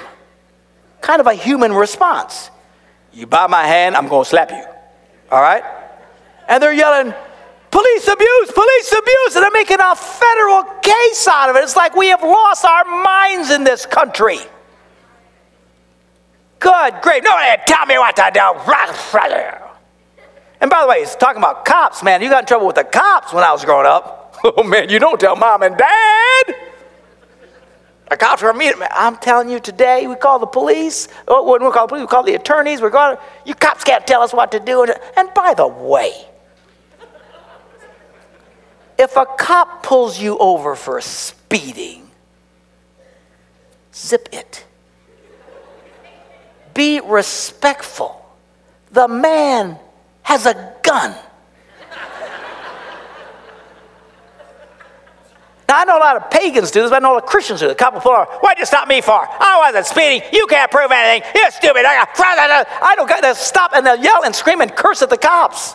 Kind 1.01 1.21
of 1.21 1.27
a 1.27 1.35
human 1.35 1.73
response. 1.73 2.51
You 3.13 3.27
bite 3.27 3.51
my 3.51 3.65
hand, 3.67 3.97
I'm 3.97 4.09
to 4.09 4.25
slap 4.25 4.51
you. 4.51 4.65
All 5.31 5.41
right? 5.41 5.65
And 6.49 6.63
they're 6.63 6.73
yelling, 6.73 7.13
police 7.71 8.09
abuse, 8.09 8.53
police 8.53 8.93
abuse, 8.93 9.37
and 9.37 9.43
they're 9.43 9.51
making 9.51 9.79
a 9.81 9.97
federal 9.97 10.63
case 10.83 11.27
out 11.27 11.51
of 11.51 11.57
it. 11.57 11.65
It's 11.65 11.77
like 11.77 11.97
we 11.97 12.09
have 12.09 12.23
lost 12.23 12.65
our 12.65 12.85
minds 12.85 13.51
in 13.51 13.65
this 13.65 13.87
country. 13.87 14.39
Good, 16.59 16.95
great. 17.03 17.23
Nobody 17.25 17.49
eh, 17.49 17.57
tell 17.67 17.87
me 17.87 17.99
what 17.99 18.17
to 18.17 18.31
do. 18.33 19.66
And 20.61 20.71
by 20.71 20.83
the 20.83 20.89
way, 20.89 21.01
he's 21.01 21.15
talking 21.17 21.39
about 21.39 21.65
cops, 21.65 22.03
man. 22.03 22.23
You 22.23 22.31
got 22.31 22.45
in 22.45 22.47
trouble 22.47 22.67
with 22.67 22.77
the 22.77 22.85
cops 22.85 23.33
when 23.33 23.45
I 23.45 23.53
was 23.53 23.65
growing 23.65 23.87
up. 23.87 24.23
Oh, 24.45 24.63
man, 24.63 24.91
you 24.91 24.99
don't 25.01 25.19
tell 25.19 25.35
mom 25.35 25.63
and 25.63 25.77
dad. 25.77 26.55
The 28.11 28.17
cops 28.17 28.43
are 28.43 28.51
immediate. 28.51 28.77
I'm 28.93 29.17
telling 29.17 29.49
you 29.49 29.59
today, 29.59 30.07
we 30.07 30.15
call 30.15 30.39
the 30.39 30.47
police. 30.47 31.09
Oh, 31.27 31.43
we 31.43 31.59
call 31.73 31.87
the 31.87 31.89
police, 31.89 32.03
we 32.03 32.07
call 32.07 32.23
the 32.23 32.35
attorneys. 32.35 32.81
We're 32.81 32.91
going. 32.91 33.17
You 33.45 33.55
cops 33.55 33.83
can't 33.83 34.07
tell 34.07 34.23
us 34.23 34.33
what 34.33 34.53
to 34.53 34.61
do. 34.61 34.87
And 35.17 35.35
by 35.35 35.55
the 35.55 35.67
way, 35.67 36.13
if 38.99 39.17
a 39.17 39.27
cop 39.27 39.83
pulls 39.83 40.21
you 40.21 40.39
over 40.39 40.77
for 40.77 41.01
speeding, 41.01 42.09
zip 43.93 44.29
it. 44.33 44.65
Be 46.75 47.01
respectful. 47.01 48.25
The 48.93 49.09
man 49.09 49.79
has 50.27 50.45
a 50.45 50.75
gun. 50.83 51.15
Now, 55.69 55.79
I 55.79 55.85
know 55.85 55.99
a 55.99 56.03
lot 56.03 56.17
of 56.17 56.31
pagans 56.31 56.73
do 56.73 56.83
this, 56.83 56.91
but 56.91 56.97
I 56.97 56.99
know 56.99 57.13
a 57.13 57.15
lot 57.15 57.23
of 57.23 57.29
Christians 57.29 57.61
do 57.61 57.67
this. 57.67 57.75
A 57.75 57.79
couple 57.79 58.01
pull 58.01 58.11
over. 58.11 58.25
What'd 58.41 58.59
you 58.59 58.67
stop 58.67 58.89
me 58.89 59.01
for? 59.01 59.13
I 59.13 59.63
wasn't 59.67 59.87
speeding. 59.87 60.23
You 60.33 60.49
can't 60.49 60.69
prove 60.69 60.91
anything. 60.91 61.31
You're 61.33 61.51
stupid. 61.53 61.85
I, 61.87 62.05
got, 62.05 62.67
I 62.83 62.95
don't 62.97 63.09
got 63.09 63.21
to 63.21 63.37
stop 63.37 63.71
and 63.73 63.87
they'll 63.87 64.03
yell 64.03 64.25
and 64.25 64.35
scream 64.35 64.61
and 64.61 64.75
curse 64.75 65.01
at 65.01 65.11
the 65.11 65.17
cops. 65.17 65.75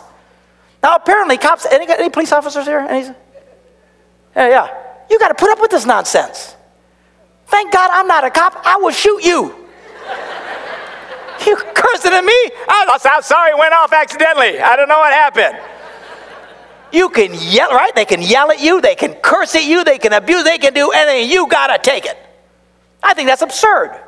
Now, 0.82 0.96
apparently, 0.96 1.38
cops, 1.38 1.64
any, 1.64 1.90
any 1.90 2.10
police 2.10 2.32
officers 2.32 2.66
here? 2.66 2.80
Any, 2.80 3.06
yeah, 4.36 4.48
yeah. 4.48 4.68
You 5.10 5.18
got 5.18 5.28
to 5.28 5.34
put 5.34 5.50
up 5.50 5.62
with 5.62 5.70
this 5.70 5.86
nonsense. 5.86 6.56
Thank 7.46 7.72
God 7.72 7.90
I'm 7.90 8.06
not 8.06 8.24
a 8.24 8.30
cop. 8.30 8.60
I 8.64 8.76
will 8.76 8.92
shoot 8.92 9.24
you. 9.24 9.61
You 11.46 11.56
cursing 11.56 12.12
at 12.12 12.24
me? 12.24 12.50
I'm 12.68 13.22
sorry 13.22 13.50
it 13.50 13.58
went 13.58 13.74
off 13.74 13.92
accidentally. 13.92 14.60
I 14.60 14.76
don't 14.76 14.88
know 14.88 14.98
what 14.98 15.12
happened. 15.12 15.58
You 16.92 17.08
can 17.08 17.32
yell, 17.34 17.70
right? 17.70 17.94
They 17.94 18.04
can 18.04 18.20
yell 18.20 18.50
at 18.50 18.60
you, 18.60 18.80
they 18.80 18.94
can 18.94 19.14
curse 19.14 19.54
at 19.54 19.64
you, 19.64 19.82
they 19.82 19.98
can 19.98 20.12
abuse, 20.12 20.44
they 20.44 20.58
can 20.58 20.74
do 20.74 20.90
anything. 20.90 21.30
You 21.30 21.48
gotta 21.48 21.78
take 21.82 22.04
it. 22.04 22.18
I 23.02 23.14
think 23.14 23.28
that's 23.28 23.42
absurd. 23.42 23.98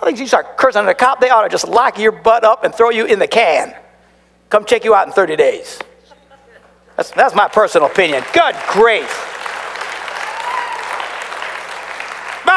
I 0.00 0.04
think 0.04 0.18
you 0.18 0.26
start 0.26 0.56
cursing 0.56 0.82
at 0.82 0.88
a 0.88 0.94
cop, 0.94 1.20
they 1.20 1.28
ought 1.28 1.42
to 1.42 1.48
just 1.48 1.68
lock 1.68 1.98
your 1.98 2.12
butt 2.12 2.44
up 2.44 2.64
and 2.64 2.74
throw 2.74 2.90
you 2.90 3.04
in 3.04 3.18
the 3.18 3.26
can. 3.26 3.74
Come 4.48 4.64
check 4.64 4.84
you 4.84 4.94
out 4.94 5.06
in 5.06 5.12
30 5.12 5.36
days. 5.36 5.78
That's, 6.96 7.10
that's 7.10 7.34
my 7.34 7.48
personal 7.48 7.88
opinion. 7.88 8.22
Good 8.32 8.54
grief. 8.68 9.29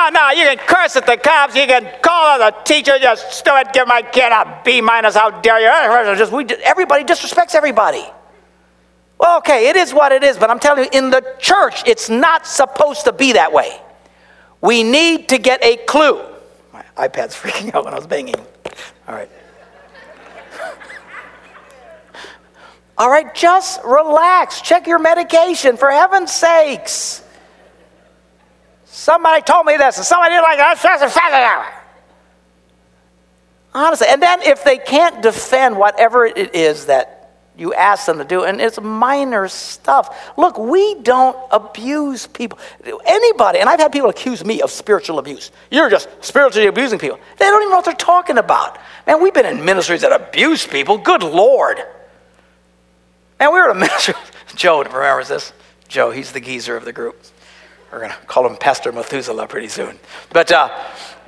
No, 0.03 0.09
no, 0.09 0.31
you 0.31 0.43
can 0.43 0.57
curse 0.57 0.97
at 0.97 1.05
the 1.05 1.15
cops, 1.15 1.55
you 1.55 1.65
can 1.65 1.89
call 2.01 2.33
on 2.33 2.39
the 2.39 2.51
teacher, 2.65 2.99
just 2.99 3.31
stupid, 3.31 3.71
give 3.71 3.87
my 3.87 4.01
kid 4.01 4.33
a 4.33 4.61
B 4.65 4.81
minus, 4.81 5.15
how 5.15 5.29
dare 5.29 5.61
you. 5.61 6.15
Just, 6.17 6.33
we, 6.33 6.45
everybody 6.45 7.05
disrespects 7.05 7.55
everybody. 7.55 8.03
Well, 9.17 9.37
okay, 9.37 9.69
it 9.69 9.77
is 9.77 9.93
what 9.93 10.11
it 10.11 10.21
is, 10.21 10.37
but 10.37 10.49
I'm 10.49 10.59
telling 10.59 10.83
you, 10.83 10.89
in 10.91 11.09
the 11.09 11.23
church, 11.39 11.83
it's 11.85 12.09
not 12.09 12.45
supposed 12.45 13.05
to 13.05 13.13
be 13.13 13.33
that 13.33 13.53
way. 13.53 13.79
We 14.59 14.83
need 14.83 15.29
to 15.29 15.37
get 15.37 15.63
a 15.63 15.77
clue. 15.77 16.21
My 16.73 16.83
iPad's 16.97 17.35
freaking 17.41 17.73
out 17.73 17.85
when 17.85 17.93
I 17.93 17.97
was 17.97 18.07
banging. 18.07 18.35
All 19.07 19.15
right. 19.15 19.29
All 22.97 23.09
right, 23.09 23.33
just 23.33 23.81
relax. 23.85 24.59
Check 24.59 24.85
your 24.85 24.99
medication, 24.99 25.77
for 25.77 25.89
heaven's 25.89 26.33
sakes. 26.33 27.23
Somebody 29.03 29.41
told 29.41 29.65
me 29.65 29.75
this, 29.75 29.97
and 29.97 30.05
somebody 30.05 30.29
didn't 30.31 30.43
like 30.43 30.59
that. 30.59 31.83
Honestly, 33.73 34.07
and 34.09 34.21
then 34.21 34.41
if 34.43 34.63
they 34.63 34.77
can't 34.77 35.21
defend 35.21 35.77
whatever 35.77 36.25
it 36.25 36.55
is 36.55 36.85
that 36.85 37.33
you 37.57 37.73
ask 37.73 38.05
them 38.05 38.19
to 38.19 38.23
do, 38.23 38.45
and 38.45 38.61
it's 38.61 38.79
minor 38.79 39.49
stuff. 39.49 40.31
Look, 40.37 40.57
we 40.57 41.01
don't 41.01 41.35
abuse 41.51 42.27
people. 42.27 42.57
Anybody, 43.05 43.59
and 43.59 43.67
I've 43.67 43.81
had 43.81 43.91
people 43.91 44.09
accuse 44.09 44.45
me 44.45 44.61
of 44.61 44.71
spiritual 44.71 45.19
abuse. 45.19 45.51
You're 45.69 45.89
just 45.89 46.07
spiritually 46.21 46.67
abusing 46.67 46.97
people. 46.97 47.19
They 47.39 47.45
don't 47.47 47.61
even 47.61 47.71
know 47.71 47.79
what 47.79 47.85
they're 47.85 47.95
talking 47.95 48.37
about. 48.37 48.79
Man, 49.05 49.21
we've 49.21 49.33
been 49.33 49.45
in 49.45 49.65
ministries 49.65 50.03
that 50.03 50.13
abuse 50.13 50.65
people. 50.65 50.97
Good 50.97 51.23
Lord. 51.23 51.77
And 53.37 53.51
we 53.51 53.59
were 53.59 53.69
in 53.69 53.75
a 53.75 53.79
ministry. 53.81 54.13
Joe 54.55 54.81
remembers 54.81 55.27
this. 55.27 55.51
Joe, 55.89 56.11
he's 56.11 56.31
the 56.31 56.39
geezer 56.39 56.77
of 56.77 56.85
the 56.85 56.93
group. 56.93 57.21
We're 57.93 57.99
going 57.99 58.11
to 58.11 58.17
call 58.25 58.47
him 58.47 58.55
Pastor 58.55 58.91
Methuselah 58.91 59.45
pretty 59.45 59.67
soon. 59.67 59.99
But, 60.31 60.51
uh, 60.51 60.69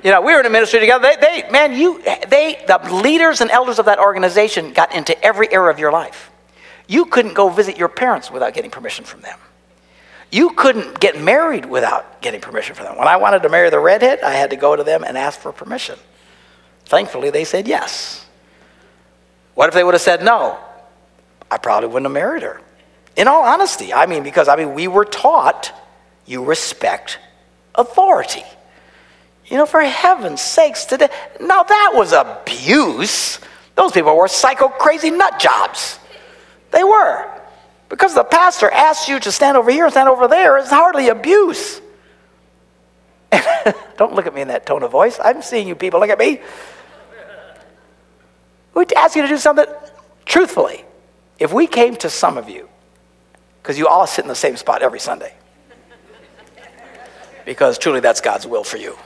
you 0.02 0.10
know, 0.10 0.20
we 0.20 0.32
were 0.32 0.40
in 0.40 0.46
a 0.46 0.50
ministry 0.50 0.80
together. 0.80 1.08
They, 1.08 1.42
they, 1.42 1.50
man, 1.50 1.74
you, 1.74 2.02
they, 2.02 2.64
the 2.66 3.00
leaders 3.04 3.40
and 3.40 3.52
elders 3.52 3.78
of 3.78 3.86
that 3.86 4.00
organization 4.00 4.72
got 4.72 4.92
into 4.92 5.16
every 5.24 5.52
area 5.52 5.70
of 5.70 5.78
your 5.78 5.92
life. 5.92 6.28
You 6.88 7.04
couldn't 7.04 7.34
go 7.34 7.50
visit 7.50 7.78
your 7.78 7.88
parents 7.88 8.32
without 8.32 8.52
getting 8.52 8.72
permission 8.72 9.04
from 9.04 9.20
them. 9.20 9.38
You 10.32 10.50
couldn't 10.50 10.98
get 10.98 11.22
married 11.22 11.66
without 11.66 12.20
getting 12.20 12.40
permission 12.40 12.74
from 12.74 12.86
them. 12.86 12.98
When 12.98 13.06
I 13.06 13.16
wanted 13.16 13.44
to 13.44 13.48
marry 13.48 13.70
the 13.70 13.78
redhead, 13.78 14.22
I 14.22 14.32
had 14.32 14.50
to 14.50 14.56
go 14.56 14.74
to 14.74 14.82
them 14.82 15.04
and 15.04 15.16
ask 15.16 15.38
for 15.38 15.52
permission. 15.52 15.96
Thankfully, 16.86 17.30
they 17.30 17.44
said 17.44 17.68
yes. 17.68 18.26
What 19.54 19.68
if 19.68 19.74
they 19.74 19.84
would 19.84 19.94
have 19.94 20.02
said 20.02 20.24
no? 20.24 20.58
I 21.48 21.58
probably 21.58 21.86
wouldn't 21.86 22.06
have 22.06 22.12
married 22.12 22.42
her. 22.42 22.60
In 23.14 23.28
all 23.28 23.44
honesty, 23.44 23.94
I 23.94 24.06
mean, 24.06 24.24
because 24.24 24.48
I 24.48 24.56
mean, 24.56 24.74
we 24.74 24.88
were 24.88 25.04
taught 25.04 25.72
you 26.26 26.44
respect 26.44 27.18
authority. 27.74 28.42
You 29.46 29.56
know, 29.56 29.66
for 29.66 29.80
heaven's 29.80 30.40
sakes, 30.40 30.84
today. 30.84 31.08
Now 31.40 31.62
that 31.62 31.92
was 31.94 32.12
abuse. 32.12 33.38
Those 33.76 33.92
people 33.92 34.16
were 34.16 34.28
psycho 34.28 34.68
crazy 34.68 35.10
nut 35.10 35.38
jobs. 35.38 35.98
They 36.72 36.82
were. 36.82 37.30
Because 37.88 38.14
the 38.14 38.24
pastor 38.24 38.68
asked 38.70 39.08
you 39.08 39.20
to 39.20 39.30
stand 39.30 39.56
over 39.56 39.70
here 39.70 39.84
and 39.84 39.92
stand 39.92 40.08
over 40.08 40.26
there 40.26 40.58
is 40.58 40.68
hardly 40.68 41.08
abuse. 41.08 41.80
Don't 43.96 44.14
look 44.14 44.26
at 44.26 44.34
me 44.34 44.40
in 44.40 44.48
that 44.48 44.66
tone 44.66 44.82
of 44.82 44.90
voice. 44.90 45.18
I'm 45.22 45.42
seeing 45.42 45.68
you 45.68 45.76
people. 45.76 46.00
Look 46.00 46.10
at 46.10 46.18
me. 46.18 46.40
We 48.74 48.84
ask 48.96 49.14
you 49.16 49.22
to 49.22 49.28
do 49.28 49.38
something 49.38 49.66
truthfully. 50.24 50.84
If 51.38 51.52
we 51.52 51.66
came 51.66 51.96
to 51.96 52.10
some 52.10 52.36
of 52.36 52.48
you, 52.48 52.68
because 53.62 53.78
you 53.78 53.86
all 53.86 54.06
sit 54.06 54.24
in 54.24 54.28
the 54.28 54.34
same 54.34 54.56
spot 54.56 54.82
every 54.82 55.00
Sunday, 55.00 55.34
because 57.46 57.78
truly 57.78 58.00
that's 58.00 58.20
God's 58.20 58.46
will 58.46 58.64
for 58.64 58.76
you, 58.76 58.98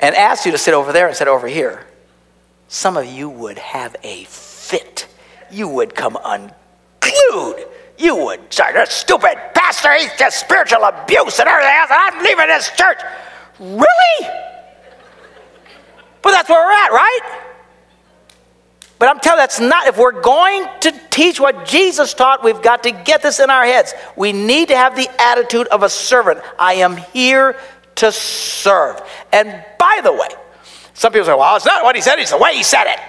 and 0.00 0.14
asked 0.14 0.46
you 0.46 0.52
to 0.52 0.58
sit 0.58 0.72
over 0.72 0.92
there 0.92 1.08
and 1.08 1.16
sit 1.16 1.26
over 1.26 1.48
here, 1.48 1.84
some 2.68 2.96
of 2.96 3.04
you 3.06 3.28
would 3.28 3.58
have 3.58 3.96
a 4.04 4.22
fit. 4.24 5.08
You 5.50 5.66
would 5.66 5.96
come 5.96 6.16
unglued. 6.24 7.66
You 7.98 8.14
would 8.16 8.40
say, 8.52 8.72
this 8.72 8.90
stupid 8.90 9.36
pastor, 9.52 9.92
he's 9.94 10.12
just 10.16 10.38
spiritual 10.38 10.84
abuse 10.84 11.40
and 11.40 11.48
everything 11.48 11.74
else, 11.74 11.90
and 11.90 12.00
I'm 12.00 12.24
leaving 12.24 12.46
this 12.46 12.70
church. 12.76 12.98
Really? 13.58 14.30
But 16.22 16.30
that's 16.30 16.48
where 16.48 16.64
we're 16.64 16.72
at, 16.72 16.92
right? 16.92 17.49
But 19.00 19.08
I'm 19.08 19.18
telling 19.18 19.38
you, 19.38 19.42
that's 19.44 19.58
not, 19.60 19.86
if 19.86 19.96
we're 19.96 20.20
going 20.20 20.66
to 20.80 20.92
teach 21.08 21.40
what 21.40 21.64
Jesus 21.64 22.12
taught, 22.12 22.44
we've 22.44 22.60
got 22.60 22.82
to 22.82 22.90
get 22.90 23.22
this 23.22 23.40
in 23.40 23.48
our 23.48 23.64
heads. 23.64 23.94
We 24.14 24.32
need 24.34 24.68
to 24.68 24.76
have 24.76 24.94
the 24.94 25.08
attitude 25.18 25.68
of 25.68 25.82
a 25.82 25.88
servant. 25.88 26.40
I 26.58 26.74
am 26.74 26.98
here 26.98 27.56
to 27.94 28.12
serve. 28.12 29.00
And 29.32 29.64
by 29.78 30.00
the 30.04 30.12
way, 30.12 30.28
some 30.92 31.14
people 31.14 31.24
say, 31.24 31.34
well, 31.34 31.56
it's 31.56 31.64
not 31.64 31.82
what 31.82 31.96
he 31.96 32.02
said, 32.02 32.18
it's 32.18 32.30
the 32.30 32.36
way 32.36 32.54
he 32.54 32.62
said 32.62 32.92
it. 32.92 33.00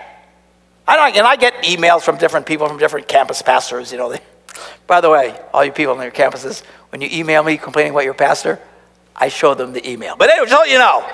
I 0.87 1.09
and 1.09 1.27
I 1.27 1.35
get 1.35 1.55
emails 1.63 2.03
from 2.03 2.17
different 2.17 2.45
people 2.45 2.69
from 2.69 2.77
different 2.77 3.09
campus 3.09 3.41
pastors, 3.41 3.91
you 3.91 3.97
know. 3.97 4.13
They, 4.13 4.19
by 4.87 5.01
the 5.01 5.09
way, 5.09 5.37
all 5.53 5.65
you 5.65 5.73
people 5.73 5.93
on 5.93 6.01
your 6.01 6.11
campuses, 6.11 6.63
when 6.89 7.01
you 7.01 7.09
email 7.11 7.43
me 7.43 7.57
complaining 7.57 7.91
about 7.91 8.05
your 8.05 8.13
pastor, 8.13 8.59
I 9.13 9.27
show 9.27 9.55
them 9.55 9.73
the 9.73 9.89
email. 9.89 10.15
But 10.15 10.29
anyway, 10.29 10.47
just 10.47 10.63
so 10.63 10.71
you 10.71 10.79
know, 10.79 11.05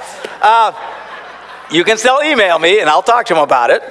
uh, 0.41 0.71
you 1.71 1.83
can 1.83 1.97
still 1.97 2.21
email 2.23 2.59
me 2.59 2.79
and 2.79 2.87
I'll 2.87 3.01
talk 3.01 3.25
to 3.25 3.33
them 3.33 3.41
about 3.41 3.71
it. 3.71 3.81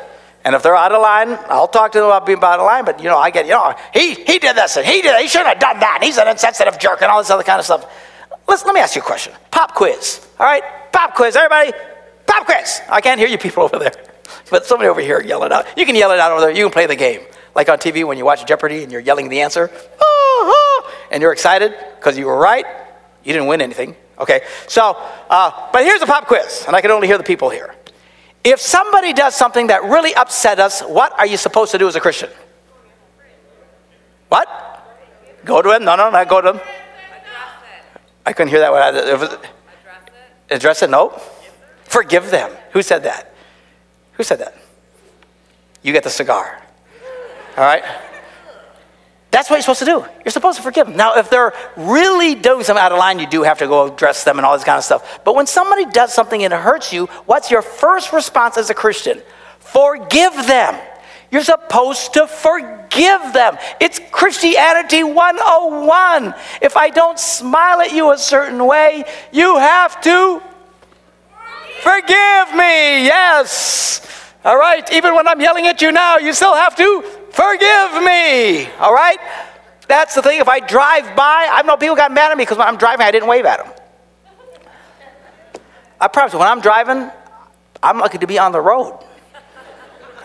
And 0.47 0.55
if 0.55 0.63
they're 0.63 0.77
out 0.77 0.93
of 0.93 1.03
line, 1.03 1.37
I'll 1.49 1.67
talk 1.67 1.91
to 1.91 1.99
them 1.99 2.07
about 2.07 2.25
being 2.25 2.39
out 2.39 2.61
of 2.61 2.67
line. 2.67 2.85
But 2.85 3.01
you 3.01 3.07
know, 3.07 3.19
I 3.19 3.31
get, 3.31 3.47
you 3.47 3.51
know, 3.51 3.75
he 3.93 4.15
he 4.15 4.39
did 4.39 4.55
this 4.55 4.77
and 4.77 4.87
he 4.87 5.03
did 5.03 5.21
he 5.21 5.27
shouldn't 5.27 5.49
have 5.49 5.59
done 5.59 5.81
that. 5.81 5.99
He's 6.05 6.19
an 6.19 6.29
insensitive 6.29 6.79
jerk 6.79 7.03
and 7.03 7.11
all 7.11 7.19
this 7.19 7.31
other 7.31 7.43
kind 7.43 7.59
of 7.59 7.65
stuff. 7.65 7.85
Listen, 8.49 8.69
let 8.69 8.75
me 8.75 8.81
ask 8.81 8.95
you 8.95 9.03
a 9.03 9.05
question. 9.05 9.33
Pop 9.51 9.75
quiz. 9.75 10.25
All 10.39 10.47
right? 10.47 10.63
Pop 10.93 11.17
quiz, 11.17 11.35
everybody. 11.35 11.73
Pop 12.29 12.47
quiz. 12.47 12.81
I 12.89 13.01
can't 13.01 13.19
hear 13.19 13.29
you 13.29 13.39
people 13.39 13.65
over 13.65 13.81
there. 13.81 13.91
But 14.49 14.67
somebody 14.67 14.89
over 14.89 15.01
here 15.01 15.21
yelling 15.21 15.51
out. 15.51 15.67
You 15.77 15.85
can 15.85 15.97
yell 15.97 16.13
it 16.13 16.21
out 16.21 16.31
over 16.31 16.43
there. 16.43 16.53
You 16.53 16.65
can 16.67 16.73
play 16.73 16.87
the 16.87 16.95
game. 16.95 17.23
Like 17.57 17.69
on 17.69 17.79
TV 17.79 18.05
when 18.05 18.17
you 18.17 18.25
watch 18.25 18.47
Jeopardy 18.47 18.85
and 18.85 18.93
you're 18.93 19.01
yelling 19.01 19.29
the 19.29 19.41
answer. 19.41 19.69
Oh, 20.01 20.93
and 21.11 21.23
you're 21.23 21.33
excited 21.33 21.75
because 21.97 22.17
you 22.17 22.27
were 22.27 22.39
right. 22.39 22.67
You 23.25 23.33
didn't 23.33 23.49
win 23.49 23.63
anything. 23.63 23.97
Okay. 24.17 24.43
So, 24.69 24.97
uh, 25.29 25.71
but 25.73 25.83
here's 25.83 26.03
a 26.03 26.07
pop 26.07 26.29
quiz. 26.29 26.63
And 26.69 26.77
I 26.77 26.83
can 26.83 26.93
only 26.93 27.09
hear 27.09 27.19
the 27.19 27.25
people 27.25 27.51
here. 27.51 27.75
If 28.47 28.61
somebody 28.61 29.13
does 29.13 29.35
something 29.35 29.67
that 29.67 29.83
really 29.83 30.15
upset 30.15 30.61
us, 30.61 30.81
what 30.81 31.13
are 31.19 31.27
you 31.27 31.37
supposed 31.37 31.73
to 31.73 31.79
do 31.79 31.89
as 31.89 31.97
a 31.97 32.01
Christian? 32.01 32.31
What? 34.29 34.47
Go 35.45 35.63
to 35.63 35.75
him? 35.75 35.85
No, 35.85 35.97
no, 35.97 36.11
not 36.11 36.29
go 36.29 36.41
to 36.41 36.53
him. 36.53 36.61
I 38.25 38.33
couldn't 38.33 38.51
hear 38.51 38.61
that 38.61 38.71
one. 38.71 38.83
Address 38.83 39.33
it. 39.33 39.41
Address 40.49 40.83
it? 40.83 40.91
No. 40.91 41.21
Forgive 41.87 42.31
them. 42.31 42.57
Who 42.71 42.83
said 42.83 43.03
that? 43.03 43.35
Who 44.13 44.23
said 44.23 44.39
that? 44.39 44.57
You 45.83 45.93
get 45.93 46.05
the 46.05 46.11
cigar. 46.11 46.63
All 47.57 47.65
right? 47.65 47.83
That's 49.31 49.51
what 49.51 49.57
you're 49.57 49.63
supposed 49.63 49.81
to 49.81 49.85
do. 49.85 50.05
You're 50.25 50.33
supposed 50.33 50.57
to 50.57 50.63
forgive 50.63 50.87
them. 50.87 50.97
Now, 50.97 51.17
if 51.17 51.29
they're 51.29 51.53
really 51.77 52.35
doing 52.35 52.65
something 52.65 52.83
out 52.83 52.93
of 52.93 52.99
line, 52.99 53.19
you 53.19 53.27
do 53.27 53.43
have 53.43 53.59
to 53.59 53.67
go 53.67 53.93
address 53.93 54.25
them 54.25 54.39
and 54.39 54.47
all 54.47 54.55
this 54.55 54.65
kind 54.65 54.79
of 54.79 54.85
stuff. 54.85 55.21
But 55.25 55.35
when 55.35 55.47
somebody 55.47 55.85
does 55.85 56.15
something 56.15 56.43
and 56.43 56.55
it 56.55 56.61
hurts 56.61 56.93
you, 56.93 57.07
what's 57.27 57.51
your 57.51 57.63
first 57.63 58.13
response 58.13 58.57
as 58.57 58.71
a 58.71 58.75
Christian? 58.75 59.21
Forgive 59.59 60.33
them. 60.47 60.81
You're 61.31 61.43
supposed 61.43 62.15
to 62.15 62.27
forgive 62.27 63.33
them. 63.33 63.59
It's 63.81 64.01
Christianity 64.11 65.03
101. 65.03 66.35
If 66.63 66.77
I 66.77 66.89
don't 66.91 67.19
smile 67.19 67.81
at 67.81 67.93
you 67.93 68.13
a 68.13 68.19
certain 68.19 68.65
way, 68.65 69.05
you 69.33 69.59
have 69.59 70.01
to 70.03 70.41
forgive 71.83 72.55
me. 72.55 73.05
Yes. 73.05 74.16
All 74.47 74.57
right. 74.57 74.89
Even 74.93 75.17
when 75.17 75.27
I'm 75.27 75.41
yelling 75.41 75.67
at 75.67 75.83
you 75.83 75.91
now, 75.91 76.19
you 76.19 76.33
still 76.33 76.55
have 76.55 76.77
to 76.77 77.03
forgive 77.31 78.03
me. 78.05 78.71
All 78.79 78.95
right? 78.95 79.19
That's 79.89 80.15
the 80.15 80.23
thing. 80.23 80.41
If 80.41 80.49
I 80.49 80.61
drive 80.61 81.17
by, 81.17 81.49
I 81.51 81.63
know 81.63 81.77
people 81.77 81.97
got 81.97 82.13
mad 82.13 82.31
at 82.31 82.39
me 82.39 82.45
because 82.45 82.57
when 82.57 82.69
I'm 82.69 82.77
driving, 82.77 83.05
I 83.05 83.11
didn't 83.11 83.29
wave 83.29 83.45
at 83.45 83.65
them. 83.65 83.73
I 86.01 86.07
promise 86.07 86.33
you, 86.33 86.39
when 86.39 86.47
I'm 86.47 86.61
driving, 86.61 87.11
I'm 87.83 87.99
lucky 87.99 88.19
to 88.19 88.27
be 88.29 88.39
on 88.39 88.53
the 88.53 88.61
road. 88.61 89.03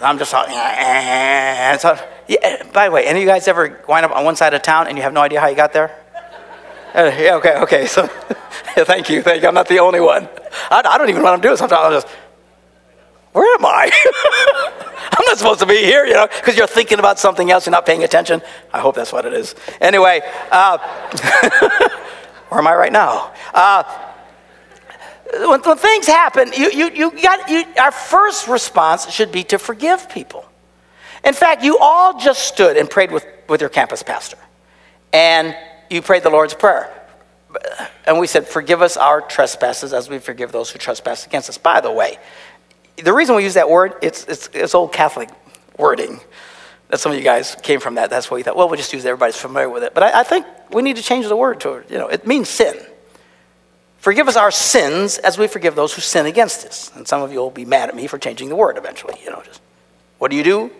I'm 0.01 0.19
just 0.19 0.33
like, 0.33 0.49
and 0.49 1.81
so, 1.81 1.97
yeah, 2.27 2.63
by 2.73 2.89
the 2.89 2.91
way, 2.91 3.05
any 3.05 3.19
of 3.19 3.23
you 3.23 3.27
guys 3.27 3.47
ever 3.47 3.81
wind 3.87 4.05
up 4.05 4.11
on 4.11 4.23
one 4.23 4.35
side 4.35 4.53
of 4.53 4.61
town 4.61 4.87
and 4.87 4.97
you 4.97 5.03
have 5.03 5.13
no 5.13 5.21
idea 5.21 5.39
how 5.41 5.47
you 5.47 5.55
got 5.55 5.73
there? 5.73 5.95
Uh, 6.93 7.11
yeah, 7.17 7.35
okay, 7.35 7.55
okay. 7.57 7.85
So, 7.87 8.05
thank 8.75 9.09
you, 9.09 9.23
thank 9.23 9.41
you. 9.41 9.47
I'm 9.47 9.53
not 9.55 9.67
the 9.67 9.79
only 9.79 9.99
one. 9.99 10.27
I, 10.69 10.81
I 10.85 10.97
don't 10.97 11.09
even 11.09 11.21
know 11.21 11.25
what 11.25 11.33
I'm 11.33 11.41
doing 11.41 11.57
sometimes. 11.57 11.81
I'm 11.85 12.01
just, 12.01 12.07
where 13.33 13.55
am 13.55 13.65
I? 13.65 13.89
I'm 15.11 15.25
not 15.25 15.37
supposed 15.37 15.59
to 15.61 15.65
be 15.65 15.77
here, 15.77 16.05
you 16.05 16.13
know, 16.13 16.27
because 16.27 16.57
you're 16.57 16.67
thinking 16.67 16.99
about 16.99 17.19
something 17.19 17.49
else, 17.51 17.65
you're 17.65 17.71
not 17.71 17.85
paying 17.85 18.03
attention. 18.03 18.41
I 18.73 18.79
hope 18.79 18.95
that's 18.95 19.13
what 19.13 19.25
it 19.25 19.33
is. 19.33 19.55
Anyway, 19.79 20.21
uh, 20.51 20.77
where 22.49 22.59
am 22.59 22.67
I 22.67 22.75
right 22.75 22.91
now? 22.91 23.33
Uh, 23.53 23.83
when, 25.33 25.61
when, 25.61 25.77
things 25.77 26.07
happen, 26.07 26.51
you, 26.53 26.71
you, 26.71 26.89
you 26.91 27.21
got, 27.21 27.49
you, 27.49 27.63
our 27.79 27.91
first 27.91 28.47
response 28.47 29.09
should 29.09 29.31
be 29.31 29.43
to 29.45 29.57
forgive 29.57 30.09
people. 30.09 30.45
In 31.23 31.33
fact, 31.33 31.63
you 31.63 31.77
all 31.77 32.19
just 32.19 32.47
stood 32.47 32.75
and 32.77 32.89
prayed 32.89 33.11
with, 33.11 33.25
with 33.47 33.61
your 33.61 33.69
campus 33.69 34.03
pastor, 34.03 34.37
and 35.13 35.55
you 35.89 36.01
prayed 36.01 36.23
the 36.23 36.29
Lord's 36.29 36.53
Prayer. 36.53 36.91
And 38.05 38.19
we 38.19 38.27
said, 38.27 38.47
Forgive 38.47 38.81
us 38.81 38.97
our 38.97 39.21
trespasses 39.21 39.93
as 39.93 40.09
we 40.09 40.19
forgive 40.19 40.51
those 40.51 40.69
who 40.69 40.79
trespass 40.79 41.25
against 41.25 41.49
us. 41.49 41.57
By 41.57 41.81
the 41.81 41.91
way, 41.91 42.17
the 42.97 43.13
reason 43.13 43.35
we 43.35 43.43
use 43.43 43.55
that 43.55 43.69
word, 43.69 43.95
it's, 44.01 44.25
it's, 44.25 44.49
it's 44.53 44.75
old 44.75 44.93
Catholic 44.93 45.29
wording. 45.77 46.19
That 46.89 46.99
some 46.99 47.11
of 47.11 47.17
you 47.17 47.23
guys 47.23 47.55
came 47.63 47.79
from 47.79 47.95
that. 47.95 48.09
That's 48.09 48.29
why 48.29 48.37
you 48.37 48.43
thought, 48.43 48.55
well, 48.55 48.67
we'll 48.67 48.77
just 48.77 48.91
use 48.93 49.05
it. 49.05 49.07
Everybody's 49.07 49.37
familiar 49.37 49.69
with 49.69 49.83
it. 49.83 49.93
But 49.93 50.03
I, 50.03 50.21
I 50.21 50.23
think 50.23 50.45
we 50.71 50.81
need 50.81 50.97
to 50.97 51.01
change 51.01 51.27
the 51.27 51.35
word 51.35 51.61
to, 51.61 51.83
you 51.89 51.97
know, 51.97 52.07
it 52.07 52.27
means 52.27 52.49
sin. 52.49 52.75
Forgive 53.97 54.27
us 54.27 54.35
our 54.35 54.51
sins 54.51 55.19
as 55.19 55.37
we 55.37 55.47
forgive 55.47 55.75
those 55.75 55.93
who 55.93 56.01
sin 56.01 56.25
against 56.25 56.65
us. 56.65 56.91
And 56.95 57.07
some 57.07 57.21
of 57.21 57.31
you 57.31 57.39
will 57.39 57.51
be 57.51 57.65
mad 57.65 57.89
at 57.89 57.95
me 57.95 58.07
for 58.07 58.17
changing 58.17 58.49
the 58.49 58.55
word 58.55 58.77
eventually. 58.77 59.15
You 59.23 59.29
know, 59.29 59.41
just 59.45 59.61
what 60.17 60.31
do 60.31 60.37
you 60.37 60.43
do? 60.43 60.71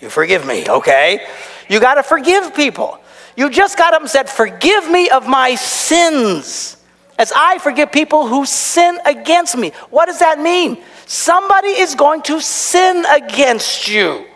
You 0.00 0.10
forgive 0.10 0.46
me, 0.46 0.68
okay? 0.68 1.26
You 1.68 1.80
got 1.80 1.94
to 1.94 2.02
forgive 2.02 2.54
people. 2.54 2.98
You 3.36 3.48
just 3.48 3.78
got 3.78 3.94
up 3.94 4.02
and 4.02 4.10
said, 4.10 4.28
Forgive 4.28 4.90
me 4.90 5.08
of 5.08 5.26
my 5.26 5.54
sins 5.54 6.76
as 7.22 7.32
I 7.36 7.58
forgive 7.58 7.92
people 7.92 8.26
who 8.26 8.44
sin 8.44 8.98
against 9.04 9.56
me. 9.56 9.70
What 9.90 10.06
does 10.06 10.18
that 10.18 10.40
mean? 10.40 10.82
Somebody 11.06 11.68
is 11.68 11.94
going 11.94 12.22
to 12.22 12.40
sin 12.40 13.04
against 13.06 13.86
you. 13.86 14.26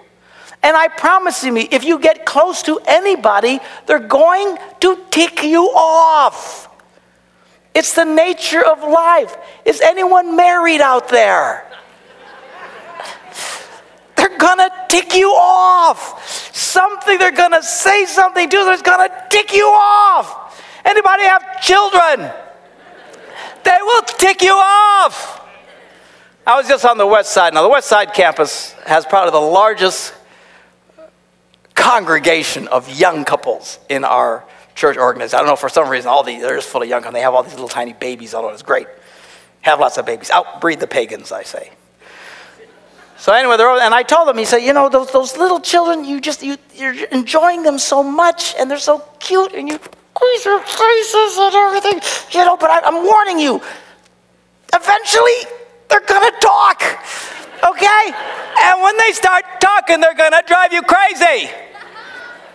And 0.63 0.77
I 0.77 0.87
promise 0.87 1.43
you, 1.43 1.57
if 1.57 1.83
you 1.83 1.99
get 1.99 2.25
close 2.25 2.63
to 2.63 2.79
anybody, 2.87 3.59
they're 3.87 3.99
going 3.99 4.57
to 4.83 4.97
tick 5.11 5.43
you 5.43 5.65
off. 5.75 6.69
It's 7.75 7.93
the 7.93 8.05
nature 8.05 8.65
of 8.65 8.79
life. 8.89 9.37
Is 9.65 9.81
anyone 9.81 10.37
married 10.37 10.81
out 10.81 11.09
there? 11.09 11.65
They're 14.17 14.39
gonna 14.39 14.71
tick 14.89 15.13
you 15.13 15.31
off. 15.31 16.55
Something 16.55 17.19
they're 17.19 17.33
gonna 17.33 17.65
say 17.65 18.07
something 18.07 18.49
to 18.49 18.65
that's 18.65 18.81
gonna 18.83 19.11
tick 19.29 19.53
you 19.53 19.67
off. 19.67 20.63
Anybody 20.85 21.25
have 21.25 21.61
children? 21.61 22.33
They 23.67 23.79
will 23.83 24.03
tick 24.03 24.43
you 24.43 24.53
off. 24.53 25.45
I 26.47 26.57
was 26.57 26.69
just 26.69 26.85
on 26.85 26.99
the 26.99 27.07
west 27.07 27.33
side. 27.33 27.53
Now, 27.53 27.63
the 27.63 27.69
west 27.69 27.89
side 27.89 28.15
campus 28.15 28.71
has 28.87 29.05
probably 29.05 29.33
the 29.33 29.39
largest 29.39 30.15
congregation 31.75 32.69
of 32.69 32.89
young 32.89 33.25
couples 33.25 33.81
in 33.89 34.05
our 34.05 34.45
church 34.77 34.97
organization. 34.97 35.39
I 35.39 35.41
don't 35.41 35.49
know, 35.49 35.57
for 35.57 35.69
some 35.69 35.89
reason, 35.89 36.09
all 36.09 36.23
these, 36.23 36.43
they're 36.43 36.55
just 36.55 36.69
full 36.69 36.83
of 36.83 36.89
young 36.89 37.03
couples. 37.03 37.15
They 37.15 37.23
have 37.23 37.35
all 37.35 37.43
these 37.43 37.55
little 37.55 37.69
tiny 37.69 37.93
babies, 37.93 38.35
although 38.35 38.51
it's 38.51 38.63
great. 38.63 38.87
Have 39.63 39.81
lots 39.81 39.99
of 39.99 40.07
babies. 40.07 40.31
Outbreed 40.31 40.79
the 40.79 40.87
pagans, 40.87 41.33
I 41.33 41.43
say. 41.43 41.73
So 43.19 43.33
anyway, 43.33 43.57
they're, 43.57 43.69
and 43.69 43.93
I 43.93 44.05
told 44.05 44.29
them, 44.29 44.39
he 44.39 44.45
said, 44.45 44.59
you 44.59 44.75
know, 44.75 44.89
those, 44.89 45.11
those 45.11 45.37
little 45.37 45.59
children, 45.59 46.05
you 46.05 46.21
just, 46.21 46.41
you, 46.45 46.57
you're 46.73 47.07
enjoying 47.07 47.65
them 47.65 47.79
so 47.79 48.05
much, 48.05 48.55
and 48.61 48.71
they're 48.71 48.79
so 48.79 49.01
cute, 49.19 49.55
and 49.55 49.69
you 49.69 49.81
squeeze 50.17 50.45
their 50.45 50.61
faces 50.61 51.39
and 51.39 51.55
everything, 51.55 52.01
you 52.31 52.45
know, 52.45 52.57
but 52.57 52.71
I, 52.71 52.81
I'm 52.81 53.05
warning 53.05 53.39
you, 53.39 53.61
eventually, 54.73 55.39
they're 55.89 56.01
gonna 56.01 56.33
talk. 56.41 56.83
Okay? 57.65 58.13
And 58.63 58.83
when 58.83 58.97
they 58.99 59.13
start 59.13 59.45
talking, 59.61 60.01
they're 60.01 60.15
to 60.15 60.43
drive 60.47 60.73
you 60.73 60.83
crazy. 60.83 61.51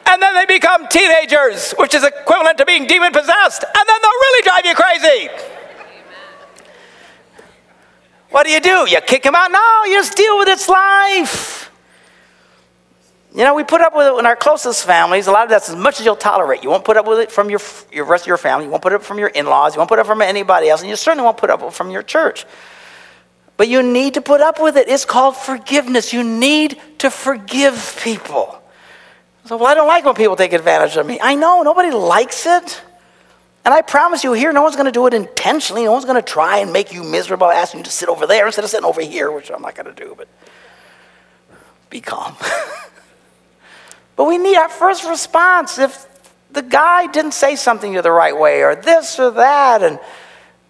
And 0.07 0.21
then 0.21 0.33
they 0.35 0.45
become 0.45 0.87
teenagers, 0.87 1.73
which 1.77 1.93
is 1.93 2.03
equivalent 2.03 2.57
to 2.57 2.65
being 2.65 2.87
demon 2.87 3.13
possessed. 3.13 3.63
And 3.63 3.85
then 3.87 3.97
they'll 4.01 4.11
really 4.11 4.43
drive 4.43 4.65
you 4.65 4.75
crazy. 4.75 5.29
What 8.29 8.45
do 8.45 8.51
you 8.51 8.59
do? 8.59 8.89
You 8.89 8.99
kick 9.01 9.25
him 9.25 9.35
out? 9.35 9.51
No, 9.51 9.83
you 9.85 9.95
just 9.95 10.17
deal 10.17 10.37
with 10.37 10.47
its 10.47 10.67
life. 10.67 11.60
You 13.33 13.45
know, 13.45 13.55
we 13.55 13.63
put 13.63 13.79
up 13.79 13.95
with 13.95 14.07
it 14.07 14.19
in 14.19 14.25
our 14.25 14.35
closest 14.35 14.85
families. 14.85 15.27
A 15.27 15.31
lot 15.31 15.43
of 15.43 15.49
that's 15.49 15.69
as 15.69 15.75
much 15.75 15.99
as 15.99 16.05
you'll 16.05 16.17
tolerate. 16.17 16.63
You 16.63 16.69
won't 16.69 16.83
put 16.83 16.97
up 16.97 17.07
with 17.07 17.19
it 17.19 17.31
from 17.31 17.49
your, 17.49 17.61
your 17.91 18.03
rest 18.03 18.25
of 18.25 18.27
your 18.27 18.37
family. 18.37 18.65
You 18.65 18.71
won't 18.71 18.83
put 18.83 18.91
it 18.91 18.95
up 18.95 19.03
from 19.03 19.19
your 19.19 19.29
in 19.29 19.45
laws. 19.45 19.73
You 19.73 19.79
won't 19.79 19.87
put 19.87 19.99
it 19.99 20.01
up 20.01 20.07
from 20.07 20.21
anybody 20.21 20.67
else. 20.67 20.81
And 20.81 20.89
you 20.89 20.97
certainly 20.97 21.23
won't 21.23 21.37
put 21.37 21.49
up 21.49 21.61
with 21.61 21.73
it 21.73 21.77
from 21.77 21.91
your 21.91 22.03
church. 22.03 22.45
But 23.55 23.69
you 23.69 23.83
need 23.83 24.15
to 24.15 24.21
put 24.21 24.41
up 24.41 24.59
with 24.59 24.75
it. 24.75 24.89
It's 24.89 25.05
called 25.05 25.37
forgiveness. 25.37 26.11
You 26.11 26.23
need 26.23 26.77
to 26.97 27.09
forgive 27.09 27.97
people. 28.03 28.61
So, 29.45 29.55
well, 29.55 29.67
I 29.67 29.75
don't 29.75 29.87
like 29.87 30.03
when 30.03 30.15
people 30.15 30.35
take 30.35 30.51
advantage 30.51 30.97
of 30.97 31.05
me. 31.05 31.17
I 31.21 31.35
know, 31.35 31.61
nobody 31.61 31.91
likes 31.91 32.45
it. 32.45 32.81
And 33.63 33.73
I 33.73 33.81
promise 33.81 34.23
you 34.23 34.33
here, 34.33 34.51
no 34.51 34.63
one's 34.63 34.75
going 34.75 34.87
to 34.87 34.91
do 34.91 35.05
it 35.07 35.13
intentionally. 35.13 35.85
No 35.85 35.93
one's 35.93 36.05
going 36.05 36.21
to 36.21 36.21
try 36.21 36.57
and 36.57 36.73
make 36.73 36.91
you 36.91 37.03
miserable, 37.03 37.47
asking 37.47 37.79
you 37.79 37.83
to 37.85 37.91
sit 37.91 38.09
over 38.09 38.27
there 38.27 38.45
instead 38.45 38.63
of 38.65 38.71
sitting 38.71 38.85
over 38.85 39.01
here, 39.01 39.31
which 39.31 39.51
I'm 39.51 39.61
not 39.61 39.75
going 39.75 39.93
to 39.93 40.03
do, 40.03 40.15
but 40.17 40.27
be 41.89 42.01
calm. 42.01 42.35
but 44.15 44.25
we 44.25 44.37
need 44.37 44.57
our 44.57 44.69
first 44.69 45.05
response. 45.05 45.79
If 45.79 46.07
the 46.51 46.61
guy 46.61 47.07
didn't 47.07 47.33
say 47.33 47.55
something 47.55 47.93
the 47.93 48.11
right 48.11 48.37
way, 48.37 48.63
or 48.63 48.75
this 48.75 49.19
or 49.19 49.31
that, 49.31 49.83
and 49.83 49.99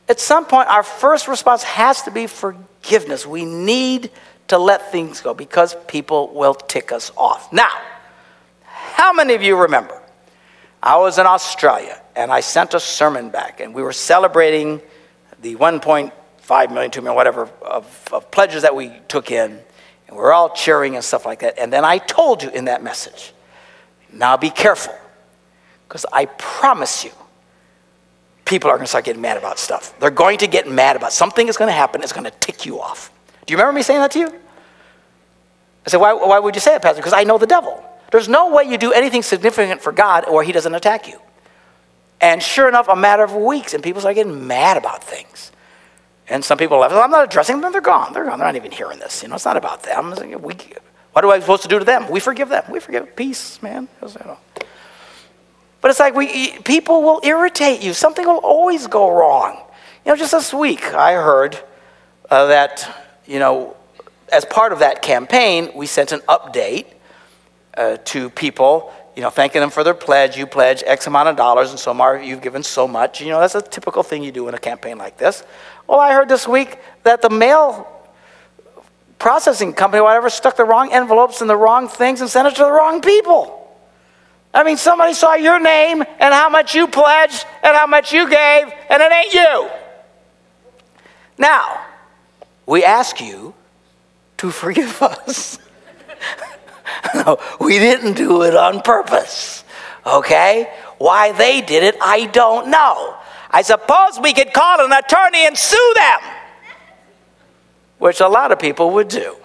at 0.07 0.19
some 0.19 0.45
point, 0.45 0.67
our 0.67 0.83
first 0.83 1.27
response 1.27 1.63
has 1.63 2.01
to 2.03 2.11
be 2.11 2.27
forgiveness. 2.27 3.25
We 3.25 3.45
need 3.45 4.11
to 4.49 4.57
let 4.57 4.91
things 4.91 5.21
go 5.21 5.33
because 5.33 5.75
people 5.87 6.33
will 6.33 6.53
tick 6.53 6.91
us 6.91 7.11
off. 7.15 7.53
Now, 7.53 7.71
how 8.63 9.13
many 9.13 9.33
of 9.33 9.41
you 9.41 9.55
remember? 9.55 10.01
I 10.83 10.97
was 10.97 11.17
in 11.17 11.25
Australia 11.25 12.01
and 12.15 12.31
I 12.31 12.41
sent 12.41 12.73
a 12.73 12.79
sermon 12.79 13.29
back, 13.29 13.61
and 13.61 13.73
we 13.73 13.81
were 13.81 13.93
celebrating 13.93 14.81
the 15.41 15.55
1.5 15.55 16.73
million, 16.73 16.91
2 16.91 17.01
million, 17.01 17.15
whatever, 17.15 17.49
of, 17.61 18.09
of 18.11 18.29
pledges 18.31 18.63
that 18.63 18.75
we 18.75 18.91
took 19.07 19.31
in, 19.31 19.61
and 20.11 20.19
we 20.19 20.25
are 20.25 20.33
all 20.33 20.49
cheering 20.49 20.95
and 20.95 21.03
stuff 21.03 21.25
like 21.25 21.39
that. 21.39 21.57
And 21.57 21.71
then 21.71 21.85
I 21.85 21.97
told 21.97 22.43
you 22.43 22.49
in 22.49 22.65
that 22.65 22.83
message, 22.83 23.33
now 24.11 24.35
be 24.35 24.49
careful, 24.49 24.93
because 25.87 26.05
I 26.11 26.25
promise 26.25 27.05
you, 27.05 27.11
people 28.43 28.69
are 28.69 28.75
going 28.75 28.83
to 28.83 28.89
start 28.89 29.05
getting 29.05 29.21
mad 29.21 29.37
about 29.37 29.57
stuff. 29.57 29.97
They're 29.99 30.11
going 30.11 30.37
to 30.39 30.47
get 30.47 30.69
mad 30.69 30.97
about 30.97 31.13
something 31.13 31.47
is 31.47 31.55
going 31.55 31.69
to 31.69 31.73
happen, 31.73 32.03
it's 32.03 32.11
going 32.11 32.25
to 32.25 32.37
tick 32.41 32.65
you 32.65 32.81
off. 32.81 33.09
Do 33.45 33.53
you 33.53 33.57
remember 33.57 33.77
me 33.77 33.83
saying 33.83 34.01
that 34.01 34.11
to 34.11 34.19
you? 34.19 34.27
I 34.27 35.89
said, 35.89 36.01
why, 36.01 36.13
why 36.13 36.37
would 36.39 36.55
you 36.55 36.61
say 36.61 36.75
it, 36.75 36.81
Pastor? 36.81 37.01
Because 37.01 37.13
I 37.13 37.23
know 37.23 37.37
the 37.37 37.47
devil. 37.47 37.83
There's 38.11 38.27
no 38.27 38.53
way 38.53 38.65
you 38.65 38.77
do 38.77 38.91
anything 38.91 39.23
significant 39.23 39.81
for 39.81 39.93
God 39.93 40.27
or 40.27 40.43
he 40.43 40.51
doesn't 40.51 40.75
attack 40.75 41.07
you. 41.07 41.19
And 42.19 42.43
sure 42.43 42.67
enough, 42.67 42.89
a 42.89 42.95
matter 42.95 43.23
of 43.23 43.33
weeks, 43.33 43.73
and 43.73 43.81
people 43.81 44.01
start 44.01 44.15
getting 44.15 44.45
mad 44.45 44.75
about 44.75 45.03
things. 45.03 45.51
And 46.27 46.45
some 46.45 46.57
people 46.57 46.77
left. 46.77 46.93
I'm 46.93 47.11
not 47.11 47.25
addressing 47.25 47.59
them. 47.59 47.71
They're 47.71 47.81
gone. 47.81 48.13
They're 48.13 48.25
gone. 48.25 48.39
They're 48.39 48.47
not 48.47 48.55
even 48.55 48.71
hearing 48.71 48.99
this. 48.99 49.21
You 49.21 49.29
know, 49.29 49.35
it's 49.35 49.45
not 49.45 49.57
about 49.57 49.83
them. 49.83 50.13
We, 50.41 50.55
what 51.13 51.25
are 51.25 51.31
I 51.31 51.39
supposed 51.39 51.63
to 51.63 51.67
do 51.67 51.79
to 51.79 51.85
them? 51.85 52.09
We 52.09 52.19
forgive 52.19 52.49
them. 52.49 52.63
We 52.69 52.79
forgive. 52.79 53.15
Peace, 53.15 53.61
man. 53.61 53.89
But 55.81 55.89
it's 55.89 55.99
like 55.99 56.15
we 56.15 56.57
people 56.59 57.01
will 57.01 57.19
irritate 57.23 57.81
you. 57.81 57.93
Something 57.93 58.27
will 58.27 58.37
always 58.37 58.87
go 58.87 59.11
wrong. 59.11 59.61
You 60.05 60.11
know, 60.11 60.15
just 60.15 60.31
this 60.31 60.53
week 60.53 60.93
I 60.93 61.13
heard 61.13 61.59
uh, 62.29 62.45
that 62.45 62.87
you 63.25 63.39
know, 63.39 63.75
as 64.31 64.45
part 64.45 64.73
of 64.73 64.79
that 64.79 65.01
campaign, 65.01 65.71
we 65.75 65.87
sent 65.87 66.11
an 66.11 66.19
update 66.29 66.85
uh, 67.75 67.97
to 68.05 68.29
people, 68.29 68.93
you 69.15 69.21
know, 69.21 69.29
thanking 69.29 69.61
them 69.61 69.69
for 69.69 69.83
their 69.83 69.93
pledge. 69.93 70.37
You 70.37 70.45
pledge 70.45 70.83
X 70.85 71.07
amount 71.07 71.29
of 71.29 71.35
dollars, 71.35 71.71
and 71.71 71.79
so 71.79 71.93
far 71.93 72.21
you've 72.21 72.41
given 72.41 72.63
so 72.63 72.87
much. 72.87 73.19
You 73.21 73.29
know, 73.29 73.39
that's 73.39 73.55
a 73.55 73.61
typical 73.61 74.03
thing 74.03 74.23
you 74.23 74.31
do 74.31 74.47
in 74.47 74.53
a 74.53 74.59
campaign 74.59 74.97
like 74.97 75.17
this. 75.17 75.43
Well, 75.91 75.99
I 75.99 76.13
heard 76.13 76.29
this 76.29 76.47
week 76.47 76.77
that 77.03 77.21
the 77.21 77.29
mail 77.29 77.85
processing 79.19 79.73
company, 79.73 80.01
whatever, 80.01 80.29
stuck 80.29 80.55
the 80.55 80.63
wrong 80.63 80.93
envelopes 80.93 81.41
and 81.41 81.49
the 81.49 81.57
wrong 81.57 81.89
things 81.89 82.21
and 82.21 82.29
sent 82.29 82.47
it 82.47 82.55
to 82.55 82.63
the 82.63 82.71
wrong 82.71 83.01
people. 83.01 83.57
I 84.53 84.63
mean, 84.63 84.77
somebody 84.77 85.13
saw 85.13 85.33
your 85.33 85.59
name 85.59 86.01
and 86.01 86.33
how 86.33 86.47
much 86.47 86.73
you 86.75 86.87
pledged 86.87 87.45
and 87.61 87.75
how 87.75 87.87
much 87.87 88.13
you 88.13 88.29
gave, 88.29 88.71
and 88.89 89.01
it 89.01 89.11
ain't 89.11 89.33
you. 89.33 89.69
Now, 91.37 91.85
we 92.65 92.85
ask 92.85 93.19
you 93.19 93.53
to 94.37 94.49
forgive 94.49 95.01
us. 95.01 95.59
we 97.59 97.79
didn't 97.79 98.13
do 98.13 98.43
it 98.43 98.55
on 98.55 98.81
purpose. 98.81 99.65
Okay? 100.05 100.71
Why 100.99 101.33
they 101.33 101.59
did 101.59 101.83
it, 101.83 101.97
I 102.01 102.27
don't 102.27 102.69
know. 102.69 103.17
I 103.51 103.61
suppose 103.61 104.19
we 104.19 104.33
could 104.33 104.53
call 104.53 104.83
an 104.83 104.91
attorney 104.91 105.45
and 105.45 105.57
sue 105.57 105.93
them, 105.95 106.33
which 107.99 108.21
a 108.21 108.27
lot 108.27 108.51
of 108.51 108.59
people 108.59 108.91
would 108.91 109.09
do. 109.09 109.35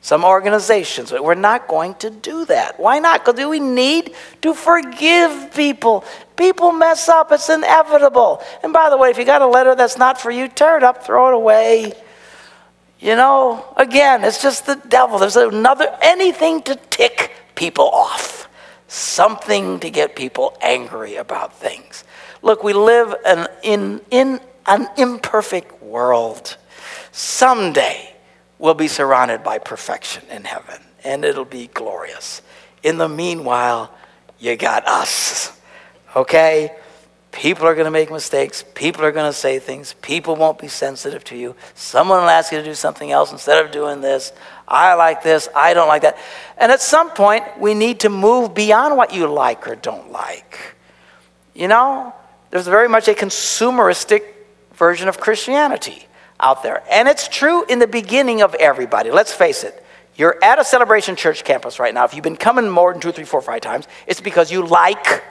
Some 0.00 0.24
organizations, 0.24 1.12
but 1.12 1.22
we're 1.22 1.34
not 1.34 1.68
going 1.68 1.94
to 1.96 2.10
do 2.10 2.44
that. 2.46 2.78
Why 2.80 2.98
not? 2.98 3.24
Because 3.24 3.44
we 3.46 3.60
need 3.60 4.14
to 4.40 4.52
forgive 4.52 5.54
people. 5.54 6.04
People 6.36 6.72
mess 6.72 7.08
up, 7.08 7.30
it's 7.30 7.48
inevitable. 7.48 8.42
And 8.64 8.72
by 8.72 8.90
the 8.90 8.96
way, 8.96 9.10
if 9.10 9.18
you 9.18 9.24
got 9.24 9.42
a 9.42 9.46
letter 9.46 9.76
that's 9.76 9.96
not 9.96 10.20
for 10.20 10.32
you, 10.32 10.48
tear 10.48 10.76
it 10.76 10.82
up, 10.82 11.04
throw 11.04 11.28
it 11.28 11.34
away. 11.34 11.92
You 12.98 13.14
know, 13.14 13.64
again, 13.76 14.24
it's 14.24 14.42
just 14.42 14.66
the 14.66 14.74
devil. 14.74 15.20
There's 15.20 15.36
another, 15.36 15.96
anything 16.02 16.62
to 16.62 16.76
tick 16.90 17.32
people 17.54 17.88
off, 17.88 18.48
something 18.88 19.78
to 19.80 19.90
get 19.90 20.16
people 20.16 20.56
angry 20.60 21.14
about 21.14 21.54
things. 21.54 22.02
Look, 22.42 22.64
we 22.64 22.72
live 22.72 23.14
in, 23.24 23.46
in, 23.62 24.00
in 24.10 24.40
an 24.66 24.88
imperfect 24.96 25.82
world. 25.82 26.56
Someday 27.12 28.14
we'll 28.58 28.74
be 28.74 28.88
surrounded 28.88 29.44
by 29.44 29.58
perfection 29.58 30.24
in 30.30 30.44
heaven, 30.44 30.80
and 31.04 31.24
it'll 31.24 31.44
be 31.44 31.68
glorious. 31.68 32.42
In 32.82 32.98
the 32.98 33.08
meanwhile, 33.08 33.92
you 34.38 34.56
got 34.56 34.86
us. 34.86 35.58
Okay? 36.16 36.74
People 37.30 37.66
are 37.66 37.74
going 37.74 37.86
to 37.86 37.90
make 37.90 38.10
mistakes. 38.10 38.62
People 38.74 39.04
are 39.04 39.12
going 39.12 39.30
to 39.30 39.36
say 39.36 39.58
things. 39.58 39.94
People 40.02 40.36
won't 40.36 40.58
be 40.58 40.68
sensitive 40.68 41.24
to 41.24 41.36
you. 41.36 41.56
Someone 41.74 42.20
will 42.20 42.28
ask 42.28 42.52
you 42.52 42.58
to 42.58 42.64
do 42.64 42.74
something 42.74 43.10
else 43.10 43.32
instead 43.32 43.64
of 43.64 43.72
doing 43.72 44.02
this. 44.02 44.32
I 44.68 44.94
like 44.94 45.22
this. 45.22 45.48
I 45.54 45.72
don't 45.72 45.88
like 45.88 46.02
that. 46.02 46.18
And 46.58 46.70
at 46.70 46.82
some 46.82 47.10
point, 47.10 47.44
we 47.58 47.72
need 47.72 48.00
to 48.00 48.10
move 48.10 48.52
beyond 48.52 48.98
what 48.98 49.14
you 49.14 49.26
like 49.28 49.66
or 49.66 49.76
don't 49.76 50.12
like. 50.12 50.76
You 51.54 51.68
know, 51.68 52.14
there's 52.52 52.68
very 52.68 52.88
much 52.88 53.08
a 53.08 53.14
consumeristic 53.14 54.22
version 54.74 55.08
of 55.08 55.18
Christianity 55.18 56.06
out 56.38 56.62
there. 56.62 56.84
And 56.88 57.08
it's 57.08 57.26
true 57.26 57.64
in 57.64 57.80
the 57.80 57.88
beginning 57.88 58.42
of 58.42 58.54
everybody. 58.54 59.10
Let's 59.10 59.32
face 59.32 59.64
it. 59.64 59.84
You're 60.14 60.38
at 60.44 60.60
a 60.60 60.64
celebration 60.64 61.16
church 61.16 61.42
campus 61.42 61.80
right 61.80 61.92
now. 61.92 62.04
If 62.04 62.14
you've 62.14 62.22
been 62.22 62.36
coming 62.36 62.70
more 62.70 62.92
than 62.92 63.00
two, 63.00 63.10
three, 63.10 63.24
four, 63.24 63.42
five 63.42 63.62
times, 63.62 63.88
it's 64.06 64.20
because 64.20 64.52
you 64.52 64.64
like 64.64 65.24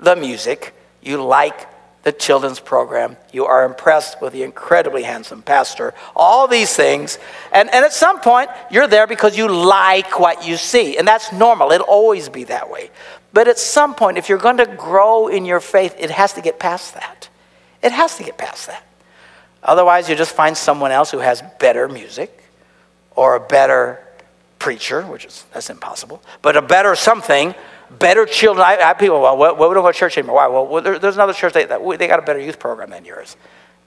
the 0.00 0.16
music 0.16 0.74
you 1.02 1.22
like 1.22 1.68
the 2.04 2.12
children's 2.12 2.58
program. 2.58 3.16
You 3.32 3.46
are 3.46 3.64
impressed 3.64 4.20
with 4.22 4.32
the 4.32 4.42
incredibly 4.42 5.02
handsome 5.02 5.42
pastor. 5.42 5.94
All 6.16 6.48
these 6.48 6.74
things. 6.74 7.18
And, 7.52 7.68
and 7.72 7.84
at 7.84 7.92
some 7.92 8.20
point, 8.20 8.50
you're 8.70 8.88
there 8.88 9.06
because 9.06 9.36
you 9.36 9.48
like 9.48 10.18
what 10.18 10.46
you 10.46 10.56
see. 10.56 10.96
And 10.96 11.06
that's 11.06 11.32
normal. 11.32 11.70
It'll 11.70 11.86
always 11.86 12.28
be 12.28 12.44
that 12.44 12.70
way. 12.70 12.90
But 13.32 13.48
at 13.48 13.58
some 13.58 13.94
point, 13.94 14.18
if 14.18 14.28
you're 14.28 14.38
going 14.38 14.58
to 14.58 14.66
grow 14.66 15.28
in 15.28 15.44
your 15.44 15.60
faith, 15.60 15.94
it 15.98 16.10
has 16.10 16.34
to 16.34 16.40
get 16.40 16.58
past 16.58 16.94
that. 16.94 17.28
It 17.82 17.92
has 17.92 18.16
to 18.18 18.24
get 18.24 18.36
past 18.36 18.66
that. 18.66 18.84
Otherwise, 19.62 20.08
you 20.08 20.16
just 20.16 20.34
find 20.34 20.56
someone 20.56 20.90
else 20.90 21.10
who 21.10 21.18
has 21.18 21.42
better 21.58 21.88
music 21.88 22.44
or 23.14 23.36
a 23.36 23.40
better 23.40 24.00
preacher, 24.58 25.02
which 25.02 25.24
is 25.24 25.44
that's 25.52 25.70
impossible, 25.70 26.22
but 26.40 26.56
a 26.56 26.62
better 26.62 26.94
something 26.94 27.54
better 27.98 28.26
children. 28.26 28.64
I, 28.66 28.76
I 28.76 28.88
have 28.88 28.98
people, 28.98 29.20
well, 29.20 29.36
what, 29.36 29.58
what 29.58 29.68
we 29.68 29.74
don't 29.74 29.84
go 29.84 29.92
to 29.92 29.98
church 29.98 30.16
anymore. 30.18 30.36
Why? 30.36 30.46
Well, 30.46 30.82
there, 30.82 30.98
there's 30.98 31.16
another 31.16 31.32
church, 31.32 31.52
that, 31.54 31.68
they 31.68 32.06
got 32.06 32.18
a 32.18 32.22
better 32.22 32.40
youth 32.40 32.58
program 32.58 32.90
than 32.90 33.04
yours. 33.04 33.36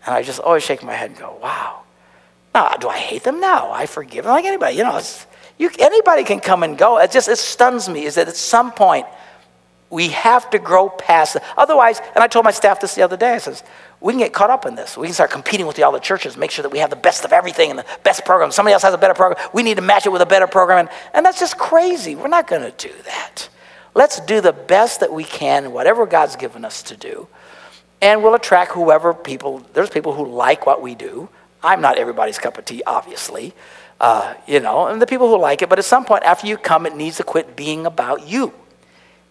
And 0.05 0.13
I 0.13 0.21
just 0.21 0.39
always 0.39 0.63
shake 0.63 0.84
my 0.84 0.93
head 0.93 1.12
and 1.12 1.19
go, 1.19 1.38
wow. 1.41 1.81
Now, 2.53 2.75
do 2.75 2.88
I 2.88 2.97
hate 2.97 3.23
them? 3.23 3.39
No, 3.39 3.71
I 3.71 3.86
forgive 3.86 4.25
them 4.25 4.34
like 4.34 4.45
anybody. 4.45 4.77
You 4.77 4.84
know, 4.84 5.01
you, 5.58 5.71
anybody 5.79 6.23
can 6.23 6.39
come 6.39 6.63
and 6.63 6.77
go. 6.77 6.99
It 6.99 7.12
just 7.12 7.27
it 7.27 7.38
stuns 7.38 7.89
me 7.89 8.05
is 8.05 8.15
that 8.15 8.27
at 8.27 8.38
some 8.38 8.71
point 8.71 9.08
we 9.95 10.10
have 10.10 10.49
to 10.49 10.60
grow 10.60 10.89
past 10.89 11.38
it. 11.38 11.43
Otherwise, 11.58 12.01
and 12.15 12.21
I 12.21 12.27
told 12.27 12.43
my 12.43 12.51
staff 12.51 12.81
this 12.81 12.95
the 12.95 13.01
other 13.01 13.15
day, 13.15 13.36
I 13.36 13.38
says, 13.38 13.63
we 14.01 14.12
can 14.12 14.19
get 14.19 14.34
caught 14.34 14.49
up 14.49 14.65
in 14.65 14.75
this. 14.75 14.97
We 14.97 15.08
can 15.08 15.13
start 15.13 15.31
competing 15.31 15.67
with 15.67 15.77
the 15.77 15.88
other 15.88 15.99
churches, 15.99 16.36
make 16.36 16.51
sure 16.51 16.63
that 16.63 16.69
we 16.69 16.79
have 16.79 16.89
the 16.89 16.97
best 16.97 17.23
of 17.23 17.31
everything 17.31 17.69
and 17.69 17.79
the 17.79 17.86
best 18.03 18.25
program. 18.25 18.51
Somebody 18.51 18.73
else 18.73 18.84
has 18.84 18.93
a 18.93 18.97
better 18.97 19.13
program. 19.13 19.39
We 19.53 19.63
need 19.63 19.75
to 19.75 19.81
match 19.81 20.05
it 20.05 20.12
with 20.12 20.21
a 20.21 20.25
better 20.25 20.47
program. 20.47 20.79
And, 20.79 20.89
and 21.13 21.25
that's 21.25 21.39
just 21.39 21.58
crazy. 21.58 22.13
We're 22.13 22.27
not 22.27 22.45
going 22.45 22.69
to 22.69 22.88
do 22.88 22.93
that. 23.05 23.47
Let's 23.93 24.19
do 24.19 24.41
the 24.41 24.51
best 24.51 24.99
that 24.99 25.13
we 25.13 25.23
can, 25.23 25.71
whatever 25.71 26.05
God's 26.05 26.36
given 26.36 26.65
us 26.65 26.84
to 26.84 26.97
do. 26.97 27.29
And 28.01 28.21
we'll 28.21 28.36
attract 28.36 28.73
whoever 28.73 29.13
people, 29.13 29.65
there's 29.71 29.89
people 29.89 30.13
who 30.13 30.27
like 30.27 30.65
what 30.65 30.81
we 30.81 30.93
do. 30.93 31.29
I'm 31.63 31.79
not 31.79 31.97
everybody's 31.97 32.38
cup 32.38 32.58
of 32.58 32.65
tea, 32.65 32.84
obviously. 32.86 33.53
Uh, 34.01 34.34
you 34.45 34.60
know, 34.60 34.88
and 34.88 35.01
the 35.01 35.08
people 35.08 35.29
who 35.29 35.39
like 35.39 35.62
it, 35.62 35.69
but 35.69 35.79
at 35.79 35.86
some 35.86 36.03
point 36.03 36.23
after 36.23 36.47
you 36.47 36.58
come, 36.58 36.86
it 36.86 36.97
needs 36.97 37.15
to 37.15 37.23
quit 37.23 37.55
being 37.55 37.86
about 37.86 38.27
you. 38.27 38.53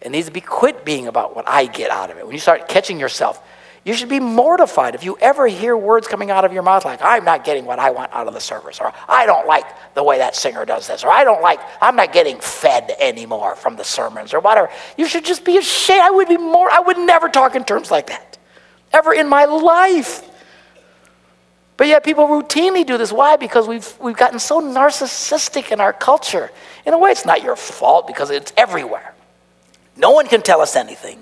It 0.05 0.11
needs 0.11 0.27
to 0.27 0.31
be 0.31 0.39
quit 0.39 0.85
being 0.85 1.07
about 1.07 1.35
what 1.35 1.49
I 1.49 1.65
get 1.65 1.89
out 1.89 2.11
of 2.11 2.17
it. 2.17 2.25
When 2.25 2.35
you 2.35 2.39
start 2.39 2.67
catching 2.67 2.99
yourself, 2.99 3.41
you 3.83 3.95
should 3.95 4.07
be 4.07 4.19
mortified 4.19 4.93
if 4.93 5.03
you 5.03 5.17
ever 5.19 5.47
hear 5.47 5.75
words 5.75 6.07
coming 6.07 6.29
out 6.29 6.45
of 6.45 6.53
your 6.53 6.61
mouth 6.61 6.85
like, 6.85 7.01
I'm 7.01 7.25
not 7.25 7.43
getting 7.43 7.65
what 7.65 7.79
I 7.79 7.89
want 7.89 8.13
out 8.13 8.27
of 8.27 8.35
the 8.35 8.39
service, 8.39 8.79
or 8.79 8.93
I 9.09 9.25
don't 9.25 9.47
like 9.47 9.65
the 9.95 10.03
way 10.03 10.19
that 10.19 10.35
singer 10.35 10.63
does 10.63 10.85
this, 10.87 11.03
or 11.03 11.09
I 11.09 11.23
don't 11.23 11.41
like, 11.41 11.59
I'm 11.81 11.95
not 11.95 12.13
getting 12.13 12.39
fed 12.39 12.95
anymore 12.99 13.55
from 13.55 13.77
the 13.77 13.83
sermons, 13.83 14.35
or 14.35 14.41
whatever. 14.41 14.69
You 14.95 15.07
should 15.07 15.25
just 15.25 15.43
be 15.43 15.57
ashamed. 15.57 16.01
I 16.01 16.11
would 16.11 16.27
be 16.27 16.37
more, 16.37 16.69
I 16.69 16.81
would 16.81 16.99
never 16.99 17.27
talk 17.27 17.55
in 17.55 17.63
terms 17.63 17.89
like 17.89 18.07
that, 18.07 18.37
ever 18.93 19.11
in 19.11 19.27
my 19.27 19.45
life. 19.45 20.21
But 21.77 21.87
yet 21.87 22.03
people 22.03 22.27
routinely 22.27 22.85
do 22.85 22.99
this. 22.99 23.11
Why? 23.11 23.37
Because 23.37 23.67
we've, 23.67 23.91
we've 23.99 24.15
gotten 24.15 24.37
so 24.37 24.61
narcissistic 24.61 25.71
in 25.71 25.81
our 25.81 25.93
culture. 25.93 26.51
In 26.85 26.93
a 26.93 26.99
way, 26.99 27.09
it's 27.09 27.25
not 27.25 27.41
your 27.41 27.55
fault 27.55 28.05
because 28.05 28.29
it's 28.29 28.53
everywhere. 28.55 29.14
No 29.95 30.11
one 30.11 30.27
can 30.27 30.41
tell 30.41 30.61
us 30.61 30.75
anything. 30.75 31.19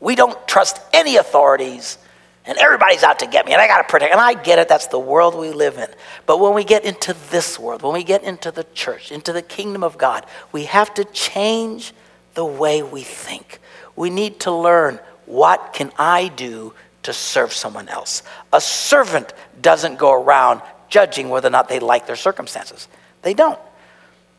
We 0.00 0.16
don't 0.16 0.36
trust 0.48 0.80
any 0.92 1.16
authorities, 1.16 1.96
and 2.44 2.58
everybody's 2.58 3.02
out 3.02 3.20
to 3.20 3.26
get 3.26 3.46
me, 3.46 3.52
and 3.52 3.60
I 3.60 3.68
got 3.68 3.78
to 3.78 3.84
protect. 3.84 4.12
And 4.12 4.20
I 4.20 4.34
get 4.34 4.58
it, 4.58 4.68
that's 4.68 4.88
the 4.88 4.98
world 4.98 5.34
we 5.34 5.50
live 5.50 5.78
in. 5.78 5.88
But 6.26 6.40
when 6.40 6.54
we 6.54 6.64
get 6.64 6.84
into 6.84 7.14
this 7.30 7.58
world, 7.58 7.82
when 7.82 7.92
we 7.92 8.04
get 8.04 8.24
into 8.24 8.50
the 8.50 8.64
church, 8.74 9.12
into 9.12 9.32
the 9.32 9.42
kingdom 9.42 9.84
of 9.84 9.96
God, 9.96 10.26
we 10.50 10.64
have 10.64 10.92
to 10.94 11.04
change 11.04 11.92
the 12.34 12.44
way 12.44 12.82
we 12.82 13.02
think. 13.02 13.60
We 13.94 14.10
need 14.10 14.40
to 14.40 14.50
learn 14.50 14.98
what 15.26 15.72
can 15.72 15.92
I 15.98 16.28
do 16.28 16.74
to 17.04 17.12
serve 17.12 17.52
someone 17.52 17.88
else. 17.88 18.22
A 18.52 18.60
servant 18.60 19.32
doesn't 19.60 19.98
go 19.98 20.12
around 20.12 20.62
judging 20.88 21.28
whether 21.30 21.48
or 21.48 21.50
not 21.50 21.68
they 21.68 21.80
like 21.80 22.06
their 22.06 22.16
circumstances. 22.16 22.88
They 23.22 23.34
don't. 23.34 23.58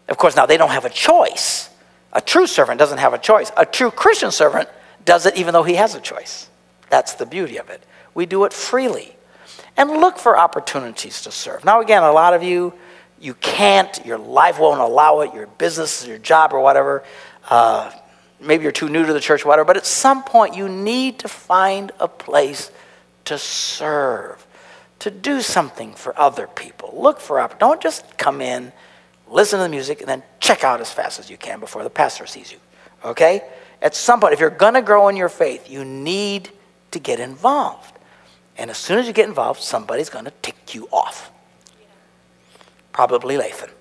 Of 0.07 0.17
course, 0.17 0.35
now 0.35 0.45
they 0.45 0.57
don't 0.57 0.71
have 0.71 0.85
a 0.85 0.89
choice. 0.89 1.69
A 2.13 2.21
true 2.21 2.47
servant 2.47 2.79
doesn't 2.79 2.99
have 2.99 3.13
a 3.13 3.17
choice. 3.17 3.51
A 3.57 3.65
true 3.65 3.91
Christian 3.91 4.31
servant 4.31 4.69
does 5.03 5.25
it 5.25 5.35
even 5.35 5.53
though 5.53 5.63
he 5.63 5.75
has 5.75 5.95
a 5.95 5.99
choice. 5.99 6.47
That's 6.89 7.15
the 7.15 7.25
beauty 7.25 7.57
of 7.57 7.69
it. 7.69 7.83
We 8.13 8.25
do 8.25 8.45
it 8.45 8.53
freely. 8.53 9.15
And 9.75 9.89
look 9.89 10.19
for 10.19 10.37
opportunities 10.37 11.23
to 11.23 11.31
serve. 11.31 11.65
Now, 11.65 11.81
again, 11.81 12.03
a 12.03 12.11
lot 12.11 12.35
of 12.35 12.43
you, 12.43 12.73
you 13.19 13.33
can't, 13.33 14.05
your 14.05 14.19
life 14.19 14.59
won't 14.59 14.79
allow 14.79 15.21
it, 15.21 15.33
your 15.33 15.47
business, 15.47 16.05
your 16.05 16.19
job, 16.19 16.53
or 16.53 16.59
whatever. 16.59 17.03
Uh, 17.49 17.91
maybe 18.39 18.63
you're 18.63 18.71
too 18.71 18.89
new 18.89 19.05
to 19.05 19.13
the 19.13 19.19
church, 19.19 19.43
whatever. 19.43 19.65
But 19.65 19.77
at 19.77 19.87
some 19.87 20.23
point, 20.23 20.55
you 20.55 20.69
need 20.69 21.19
to 21.19 21.27
find 21.27 21.91
a 21.99 22.07
place 22.07 22.71
to 23.25 23.39
serve, 23.39 24.45
to 24.99 25.09
do 25.09 25.41
something 25.41 25.93
for 25.93 26.17
other 26.19 26.45
people. 26.45 26.93
Look 26.95 27.19
for 27.19 27.39
opportunities. 27.39 27.59
Don't 27.59 27.81
just 27.81 28.17
come 28.19 28.41
in, 28.41 28.71
listen 29.33 29.59
to 29.59 29.63
the 29.63 29.69
music, 29.69 29.99
and 29.99 30.07
then 30.07 30.23
check 30.39 30.63
out 30.63 30.79
as 30.79 30.91
fast 30.91 31.19
as 31.19 31.29
you 31.29 31.37
can 31.37 31.59
before 31.59 31.83
the 31.83 31.89
pastor 31.89 32.25
sees 32.25 32.51
you. 32.51 32.59
Okay? 33.03 33.41
At 33.81 33.95
some 33.95 34.19
point, 34.19 34.33
if 34.33 34.39
you're 34.39 34.49
going 34.49 34.75
to 34.75 34.81
grow 34.81 35.07
in 35.09 35.17
your 35.17 35.29
faith, 35.29 35.69
you 35.69 35.83
need 35.83 36.49
to 36.91 36.99
get 36.99 37.19
involved. 37.19 37.97
And 38.57 38.69
as 38.69 38.77
soon 38.77 38.99
as 38.99 39.07
you 39.07 39.13
get 39.13 39.27
involved, 39.27 39.61
somebody's 39.61 40.09
going 40.09 40.25
to 40.25 40.33
tick 40.41 40.75
you 40.75 40.87
off. 40.91 41.31
Probably 42.91 43.35
Lathan, 43.35 43.71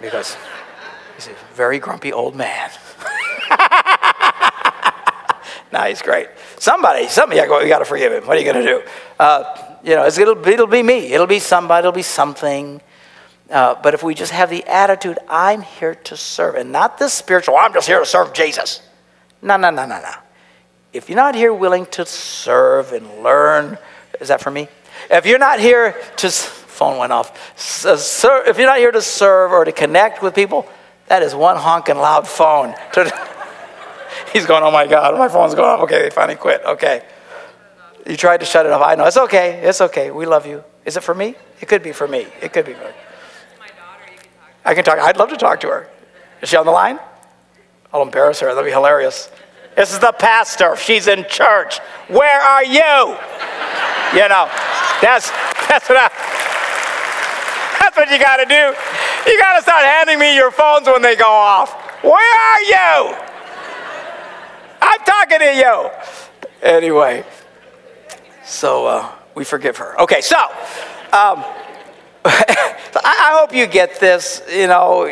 because 0.00 0.36
he's 1.16 1.26
a 1.26 1.34
very 1.54 1.80
grumpy 1.80 2.12
old 2.12 2.36
man. 2.36 2.70
now 5.72 5.84
he's 5.88 6.00
great. 6.00 6.28
Somebody, 6.58 7.08
somebody, 7.08 7.40
you 7.40 7.48
got 7.48 7.80
to 7.80 7.84
forgive 7.84 8.12
him. 8.12 8.24
What 8.24 8.36
are 8.36 8.40
you 8.40 8.52
going 8.52 8.64
to 8.64 8.72
do? 8.72 8.82
Uh, 9.18 9.76
you 9.82 9.96
know, 9.96 10.06
it'll, 10.06 10.46
it'll 10.46 10.68
be 10.68 10.84
me. 10.84 11.12
It'll 11.12 11.26
be 11.26 11.40
somebody. 11.40 11.80
It'll 11.80 11.90
be 11.90 12.02
something. 12.02 12.80
Uh, 13.52 13.74
but 13.82 13.92
if 13.92 14.02
we 14.02 14.14
just 14.14 14.32
have 14.32 14.48
the 14.48 14.64
attitude, 14.64 15.18
I'm 15.28 15.60
here 15.60 15.94
to 15.94 16.16
serve, 16.16 16.54
and 16.54 16.72
not 16.72 16.96
this 16.96 17.12
spiritual, 17.12 17.56
I'm 17.58 17.74
just 17.74 17.86
here 17.86 18.00
to 18.00 18.06
serve 18.06 18.32
Jesus. 18.32 18.80
No, 19.42 19.58
no, 19.58 19.68
no, 19.68 19.84
no, 19.84 20.00
no. 20.00 20.12
If 20.94 21.10
you're 21.10 21.16
not 21.16 21.34
here 21.34 21.52
willing 21.52 21.84
to 21.86 22.06
serve 22.06 22.92
and 22.92 23.22
learn, 23.22 23.76
is 24.22 24.28
that 24.28 24.40
for 24.40 24.50
me? 24.50 24.68
If 25.10 25.26
you're 25.26 25.38
not 25.38 25.60
here 25.60 25.94
to, 26.16 26.30
phone 26.30 26.96
went 26.96 27.12
off. 27.12 27.84
Uh, 27.84 27.96
if 28.46 28.56
you're 28.56 28.66
not 28.66 28.78
here 28.78 28.92
to 28.92 29.02
serve 29.02 29.52
or 29.52 29.66
to 29.66 29.72
connect 29.72 30.22
with 30.22 30.34
people, 30.34 30.66
that 31.08 31.22
is 31.22 31.34
one 31.34 31.56
honking 31.56 31.96
loud 31.96 32.26
phone. 32.26 32.74
He's 34.32 34.46
going, 34.46 34.62
oh 34.62 34.70
my 34.70 34.86
God, 34.86 35.18
my 35.18 35.28
phone's 35.28 35.54
going 35.54 35.68
off. 35.68 35.80
Okay, 35.80 36.00
they 36.00 36.10
finally 36.10 36.36
quit. 36.36 36.62
Okay. 36.64 37.02
You 38.06 38.16
tried 38.16 38.40
to 38.40 38.46
shut 38.46 38.64
it 38.64 38.72
off. 38.72 38.80
I 38.80 38.94
know. 38.94 39.04
It's 39.04 39.18
okay. 39.18 39.60
It's 39.60 39.82
okay. 39.82 40.10
We 40.10 40.24
love 40.24 40.46
you. 40.46 40.64
Is 40.86 40.96
it 40.96 41.02
for 41.02 41.14
me? 41.14 41.34
It 41.60 41.68
could 41.68 41.82
be 41.82 41.92
for 41.92 42.08
me. 42.08 42.26
It 42.40 42.52
could 42.54 42.64
be 42.64 42.72
for 42.72 42.84
me. 42.84 42.94
I 44.64 44.74
can 44.74 44.84
talk. 44.84 44.98
I'd 44.98 45.16
love 45.16 45.30
to 45.30 45.36
talk 45.36 45.60
to 45.60 45.68
her. 45.68 45.90
Is 46.40 46.48
she 46.48 46.56
on 46.56 46.66
the 46.66 46.72
line? 46.72 46.98
I'll 47.92 48.02
embarrass 48.02 48.40
her. 48.40 48.48
That'll 48.48 48.64
be 48.64 48.70
hilarious. 48.70 49.30
This 49.76 49.92
is 49.92 49.98
the 49.98 50.12
pastor. 50.12 50.76
She's 50.76 51.06
in 51.08 51.24
church. 51.28 51.78
Where 52.08 52.40
are 52.40 52.64
you? 52.64 53.16
You 54.14 54.28
know, 54.28 54.48
that's 55.00 55.30
that's 55.68 55.88
what 55.88 55.98
I, 55.98 56.10
that's 57.80 57.96
what 57.96 58.10
you 58.10 58.18
got 58.18 58.36
to 58.36 58.44
do. 58.44 59.30
You 59.30 59.38
got 59.38 59.56
to 59.56 59.62
start 59.62 59.84
handing 59.84 60.18
me 60.18 60.36
your 60.36 60.50
phones 60.50 60.86
when 60.86 61.02
they 61.02 61.16
go 61.16 61.28
off. 61.28 61.74
Where 62.02 62.12
are 62.14 62.62
you? 62.62 63.16
I'm 64.82 65.00
talking 65.00 65.38
to 65.38 65.54
you. 65.54 65.90
Anyway, 66.62 67.24
so 68.44 68.86
uh, 68.86 69.12
we 69.34 69.44
forgive 69.44 69.76
her. 69.78 69.98
Okay, 70.00 70.20
so 70.20 70.36
um, 71.12 71.44
I 73.04 73.38
hope 73.38 73.54
you 73.54 73.66
get 73.66 73.98
this. 73.98 74.42
You 74.50 74.66
know, 74.66 75.06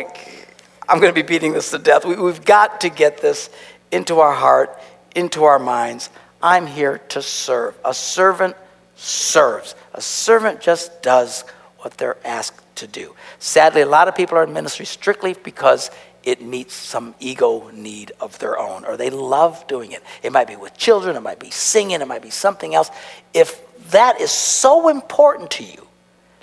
I'm 0.87 0.99
going 0.99 1.13
to 1.13 1.23
be 1.23 1.27
beating 1.27 1.53
this 1.53 1.71
to 1.71 1.77
death. 1.77 2.05
We, 2.05 2.15
we've 2.15 2.43
got 2.43 2.81
to 2.81 2.89
get 2.89 3.21
this 3.21 3.49
into 3.91 4.19
our 4.19 4.33
heart, 4.33 4.79
into 5.15 5.43
our 5.43 5.59
minds. 5.59 6.09
I'm 6.41 6.67
here 6.67 6.99
to 7.09 7.21
serve. 7.21 7.77
A 7.83 7.93
servant 7.93 8.55
serves. 8.95 9.75
A 9.93 10.01
servant 10.01 10.61
just 10.61 11.01
does 11.01 11.43
what 11.79 11.97
they're 11.97 12.17
asked 12.25 12.63
to 12.77 12.87
do. 12.87 13.15
Sadly, 13.39 13.81
a 13.81 13.85
lot 13.85 14.07
of 14.07 14.15
people 14.15 14.37
are 14.37 14.43
in 14.43 14.53
ministry 14.53 14.85
strictly 14.85 15.33
because 15.33 15.91
it 16.23 16.41
meets 16.41 16.73
some 16.73 17.15
ego 17.19 17.69
need 17.73 18.11
of 18.21 18.37
their 18.39 18.57
own, 18.59 18.85
or 18.85 18.95
they 18.95 19.09
love 19.09 19.65
doing 19.67 19.91
it. 19.91 20.03
It 20.21 20.31
might 20.31 20.47
be 20.47 20.55
with 20.55 20.77
children, 20.77 21.15
it 21.15 21.21
might 21.21 21.39
be 21.39 21.49
singing, 21.49 21.99
it 21.99 22.07
might 22.07 22.21
be 22.21 22.29
something 22.29 22.75
else. 22.75 22.91
If 23.33 23.59
that 23.89 24.21
is 24.21 24.29
so 24.29 24.87
important 24.89 25.49
to 25.51 25.63
you 25.63 25.87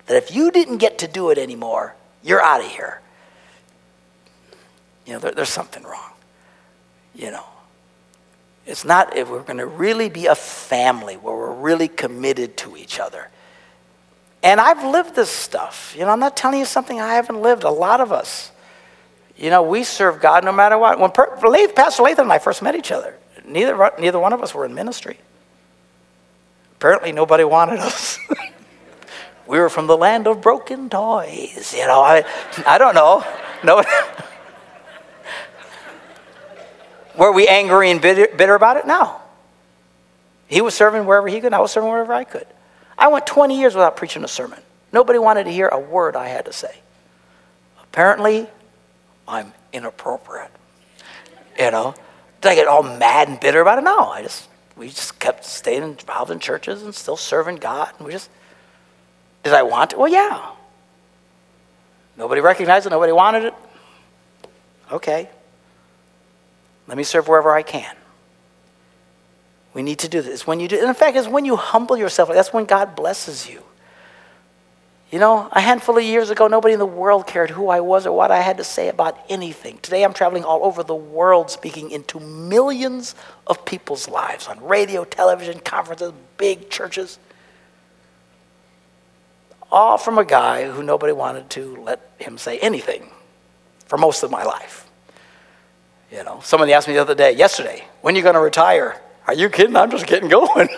that 0.09 0.17
if 0.17 0.35
you 0.35 0.51
didn't 0.51 0.79
get 0.79 0.99
to 0.99 1.09
do 1.09 1.31
it 1.31 1.39
anymore, 1.39 1.95
you're 2.23 2.43
out 2.43 2.61
of 2.61 2.71
here 2.71 3.01
you 5.09 5.15
know, 5.15 5.21
there, 5.21 5.33
there's 5.33 5.49
something 5.49 5.83
wrong. 5.85 6.13
You 7.15 7.31
know, 7.31 7.45
it's 8.67 8.85
not 8.85 9.17
if 9.17 9.31
we're 9.31 9.43
going 9.43 9.59
to 9.59 9.67
really 9.67 10.11
be 10.11 10.27
a 10.27 10.35
family 10.35 11.15
where 11.15 11.35
we're 11.35 11.55
really 11.55 11.89
committed 11.89 12.59
to 12.59 12.77
each 12.77 13.01
other. 13.01 13.29
And 14.43 14.61
I've 14.61 14.85
lived 14.85 15.17
this 15.17 15.31
stuff. 15.31 15.95
You 15.99 16.05
know, 16.05 16.11
I'm 16.11 16.21
not 16.21 16.37
telling 16.37 16.59
you 16.59 16.67
something 16.67 17.01
I 17.01 17.15
haven't 17.15 17.41
lived. 17.41 17.65
A 17.65 17.71
lot 17.71 18.03
of 18.03 18.13
us, 18.13 18.53
you 19.37 19.49
know, 19.49 19.63
we 19.63 19.83
serve 19.83 20.21
God 20.21 20.45
no 20.45 20.53
matter 20.53 20.77
what. 20.77 21.01
When 21.01 21.11
per, 21.11 21.39
Pastor 21.75 22.03
Lathan 22.03 22.19
and 22.19 22.33
I 22.33 22.39
first 22.39 22.61
met 22.61 22.75
each 22.75 22.93
other, 22.93 23.17
neither, 23.47 23.91
neither 23.99 24.19
one 24.19 24.35
of 24.35 24.43
us 24.43 24.55
were 24.55 24.67
in 24.67 24.75
ministry. 24.75 25.19
Apparently, 26.77 27.13
nobody 27.13 27.45
wanted 27.45 27.79
us. 27.79 28.19
we 29.49 29.59
were 29.59 29.71
from 29.71 29.87
the 29.87 29.97
land 29.97 30.27
of 30.27 30.43
broken 30.43 30.91
toys. 30.91 31.75
You 31.75 31.87
know, 31.87 32.03
I, 32.03 32.25
I 32.67 32.77
don't 32.77 32.95
know. 32.95 33.25
No. 33.65 33.83
Were 37.17 37.33
we 37.33 37.49
angry 37.49 37.91
and 37.91 38.01
bitter, 38.01 38.29
bitter 38.37 38.55
about 38.55 38.77
it? 38.77 38.87
No. 38.87 39.21
He 40.47 40.61
was 40.61 40.75
serving 40.75 41.07
wherever 41.07 41.27
he 41.27 41.41
could, 41.41 41.53
I 41.53 41.61
was 41.61 41.73
serving 41.73 41.91
wherever 41.91 42.13
I 42.13 42.25
could. 42.25 42.47
I 42.97 43.09
went 43.09 43.27
20 43.27 43.59
years 43.59 43.75
without 43.75 43.97
preaching 43.97 44.23
a 44.23 44.29
sermon. 44.29 44.61
Nobody 44.93 45.19
wanted 45.19 45.45
to 45.45 45.51
hear 45.51 45.69
a 45.69 45.79
word 45.79 46.15
I 46.15 46.29
had 46.29 46.45
to 46.45 46.53
say. 46.53 46.79
Apparently, 47.83 48.47
I'm 49.27 49.53
inappropriate. 49.73 50.51
You 51.59 51.71
know, 51.71 51.95
did 52.41 52.51
I 52.51 52.55
get 52.55 52.69
all 52.69 52.83
mad 52.83 53.29
and 53.29 53.41
bitter 53.41 53.61
about 53.61 53.79
it? 53.79 53.85
No, 53.85 54.11
I 54.11 54.23
just 54.23 54.49
we 54.77 54.89
just 54.89 55.19
kept 55.19 55.45
staying 55.45 55.83
involved 55.83 56.31
in 56.31 56.39
churches 56.39 56.83
and 56.83 56.95
still 56.95 57.17
serving 57.17 57.57
God. 57.57 57.93
And 57.99 58.07
we 58.07 58.13
just 58.13 58.31
I 59.53 59.63
want 59.63 59.93
it? 59.93 59.99
Well, 59.99 60.09
yeah. 60.09 60.51
Nobody 62.17 62.41
recognized 62.41 62.87
it. 62.87 62.91
Nobody 62.91 63.13
wanted 63.13 63.45
it. 63.45 63.55
Okay. 64.91 65.29
Let 66.87 66.97
me 66.97 67.05
serve 67.05 67.29
wherever 67.29 67.53
I 67.53 67.63
can. 67.63 67.95
We 69.75 69.83
need 69.83 70.01
to 70.01 70.09
do 70.09 70.23
this. 70.23 70.47
When 70.47 70.59
you 70.59 70.67
do, 70.67 70.79
and 70.79 70.89
in 70.89 70.95
fact, 70.95 71.17
it's 71.17 71.29
when 71.29 71.45
you 71.45 71.55
humble 71.57 71.97
yourself. 71.97 72.31
That's 72.31 72.53
when 72.53 72.65
God 72.65 72.97
blesses 72.97 73.49
you. 73.49 73.63
You 75.11 75.19
know, 75.19 75.49
a 75.53 75.61
handful 75.61 75.97
of 75.97 76.05
years 76.05 76.29
ago, 76.29 76.49
nobody 76.49 76.75
in 76.75 76.79
the 76.79 76.87
world 76.87 77.27
cared 77.27 77.49
who 77.49 77.69
I 77.69 77.81
was 77.81 78.07
or 78.07 78.13
what 78.13 78.31
I 78.31 78.41
had 78.41 78.59
to 78.59 78.65
say 78.65 78.89
about 78.89 79.19
anything. 79.31 79.79
Today, 79.81 80.05
I'm 80.05 80.13
traveling 80.13 80.45
all 80.45 80.65
over 80.65 80.83
the 80.83 80.95
world 80.95 81.51
speaking 81.51 81.91
into 81.91 82.21
millions 82.21 83.15
of 83.47 83.65
people's 83.65 84.09
lives 84.09 84.49
on 84.49 84.63
radio, 84.63 85.05
television, 85.05 85.61
conferences, 85.61 86.13
big 86.37 86.69
churches. 86.69 87.19
All 89.71 89.99
from 89.99 90.19
a 90.19 90.25
guy 90.25 90.71
who 90.71 90.83
nobody 90.83 91.13
wanted 91.13 91.51
to 91.51 91.77
let 91.83 92.01
him 92.19 92.39
say 92.39 92.59
anything 92.59 93.11
for 93.87 93.99
most 93.99 94.23
of 94.23 94.31
my 94.31 94.45
life. 94.45 94.89
You 96.11 96.25
know, 96.25 96.41
somebody 96.43 96.73
asked 96.73 96.89
me 96.89 96.95
the 96.95 97.01
other 97.01 97.15
day, 97.15 97.33
yesterday, 97.33 97.85
when 98.01 98.15
are 98.15 98.17
you 98.17 98.23
going 98.23 98.35
to 98.35 98.41
retire? 98.41 99.01
Are 99.27 99.35
you 99.35 99.51
kidding? 99.51 99.77
I'm 99.77 99.91
just 99.91 100.07
getting 100.07 100.29
going. 100.29 100.69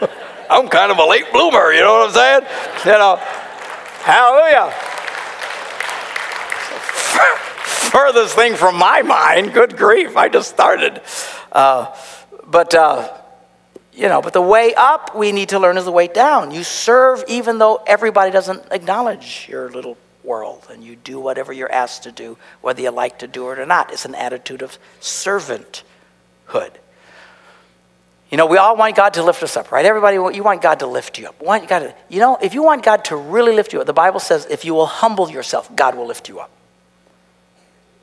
I'm 0.50 0.68
kind 0.68 0.90
of 0.90 0.98
a 0.98 1.04
late 1.06 1.30
bloomer, 1.32 1.72
you 1.72 1.80
know 1.80 2.00
what 2.00 2.08
I'm 2.08 2.14
saying? 2.14 2.42
You 2.84 2.98
know, 2.98 3.16
hallelujah. 4.02 4.72
Furthest 7.92 8.34
thing 8.34 8.54
from 8.54 8.76
my 8.76 9.02
mind, 9.02 9.52
good 9.52 9.76
grief, 9.76 10.16
I 10.16 10.28
just 10.28 10.50
started. 10.50 11.00
Uh, 11.52 11.94
but, 12.46 12.74
uh, 12.74 13.21
you 13.92 14.08
know, 14.08 14.22
but 14.22 14.32
the 14.32 14.42
way 14.42 14.74
up 14.74 15.14
we 15.14 15.32
need 15.32 15.50
to 15.50 15.58
learn 15.58 15.76
is 15.76 15.84
the 15.84 15.92
way 15.92 16.08
down. 16.08 16.50
You 16.50 16.64
serve 16.64 17.24
even 17.28 17.58
though 17.58 17.82
everybody 17.86 18.30
doesn't 18.30 18.64
acknowledge 18.70 19.46
your 19.50 19.70
little 19.70 19.98
world, 20.24 20.66
and 20.70 20.84
you 20.84 20.96
do 20.96 21.18
whatever 21.18 21.52
you're 21.52 21.72
asked 21.72 22.04
to 22.04 22.12
do, 22.12 22.38
whether 22.60 22.80
you 22.80 22.90
like 22.90 23.18
to 23.18 23.26
do 23.26 23.50
it 23.50 23.58
or 23.58 23.66
not. 23.66 23.92
It's 23.92 24.04
an 24.04 24.14
attitude 24.14 24.62
of 24.62 24.78
servanthood. 25.00 25.82
You 28.30 28.38
know, 28.38 28.46
we 28.46 28.56
all 28.56 28.76
want 28.76 28.96
God 28.96 29.14
to 29.14 29.22
lift 29.22 29.42
us 29.42 29.58
up, 29.58 29.70
right? 29.72 29.84
Everybody, 29.84 30.14
you 30.14 30.42
want 30.42 30.62
God 30.62 30.78
to 30.78 30.86
lift 30.86 31.18
you 31.18 31.26
up. 31.26 31.42
Want 31.42 31.68
God 31.68 31.80
to, 31.80 31.94
you 32.08 32.18
know, 32.18 32.38
if 32.40 32.54
you 32.54 32.62
want 32.62 32.82
God 32.82 33.04
to 33.06 33.16
really 33.16 33.54
lift 33.54 33.74
you 33.74 33.80
up, 33.80 33.86
the 33.86 33.92
Bible 33.92 34.20
says 34.20 34.46
if 34.48 34.64
you 34.64 34.72
will 34.72 34.86
humble 34.86 35.30
yourself, 35.30 35.74
God 35.76 35.96
will 35.96 36.06
lift 36.06 36.30
you 36.30 36.40
up. 36.40 36.50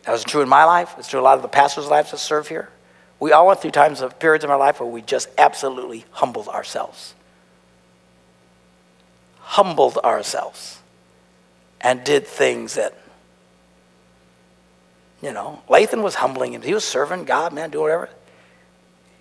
That 0.04 0.12
was 0.12 0.24
true 0.24 0.42
in 0.42 0.50
my 0.50 0.66
life. 0.66 0.94
It's 1.00 1.08
true 1.08 1.20
in 1.20 1.22
a 1.22 1.26
lot 1.26 1.38
of 1.38 1.42
the 1.42 1.48
pastors' 1.48 1.88
lives 1.88 2.12
that 2.12 2.18
serve 2.18 2.48
here. 2.48 2.70
We 3.20 3.34
all 3.34 3.48
went 3.48 3.62
through 3.62 3.72
times 3.72 4.02
of 4.02 4.18
periods 4.20 4.44
in 4.46 4.50
our 4.50 4.58
life 4.58 4.80
where 4.80 4.90
we 4.90 5.02
just 5.02 5.30
absolutely 5.38 6.06
humbled 6.12 6.48
ourselves. 6.48 7.14
Humbled 9.40 9.98
ourselves 9.98 10.80
and 11.82 12.04
did 12.04 12.26
things 12.26 12.76
that, 12.76 12.98
you 15.22 15.34
know, 15.34 15.62
Lathan 15.70 16.02
was 16.02 16.16
humbling 16.16 16.54
him. 16.54 16.62
He 16.62 16.74
was 16.74 16.86
serving 16.86 17.26
God, 17.26 17.52
man, 17.52 17.70
doing 17.70 17.84
whatever. 17.84 18.10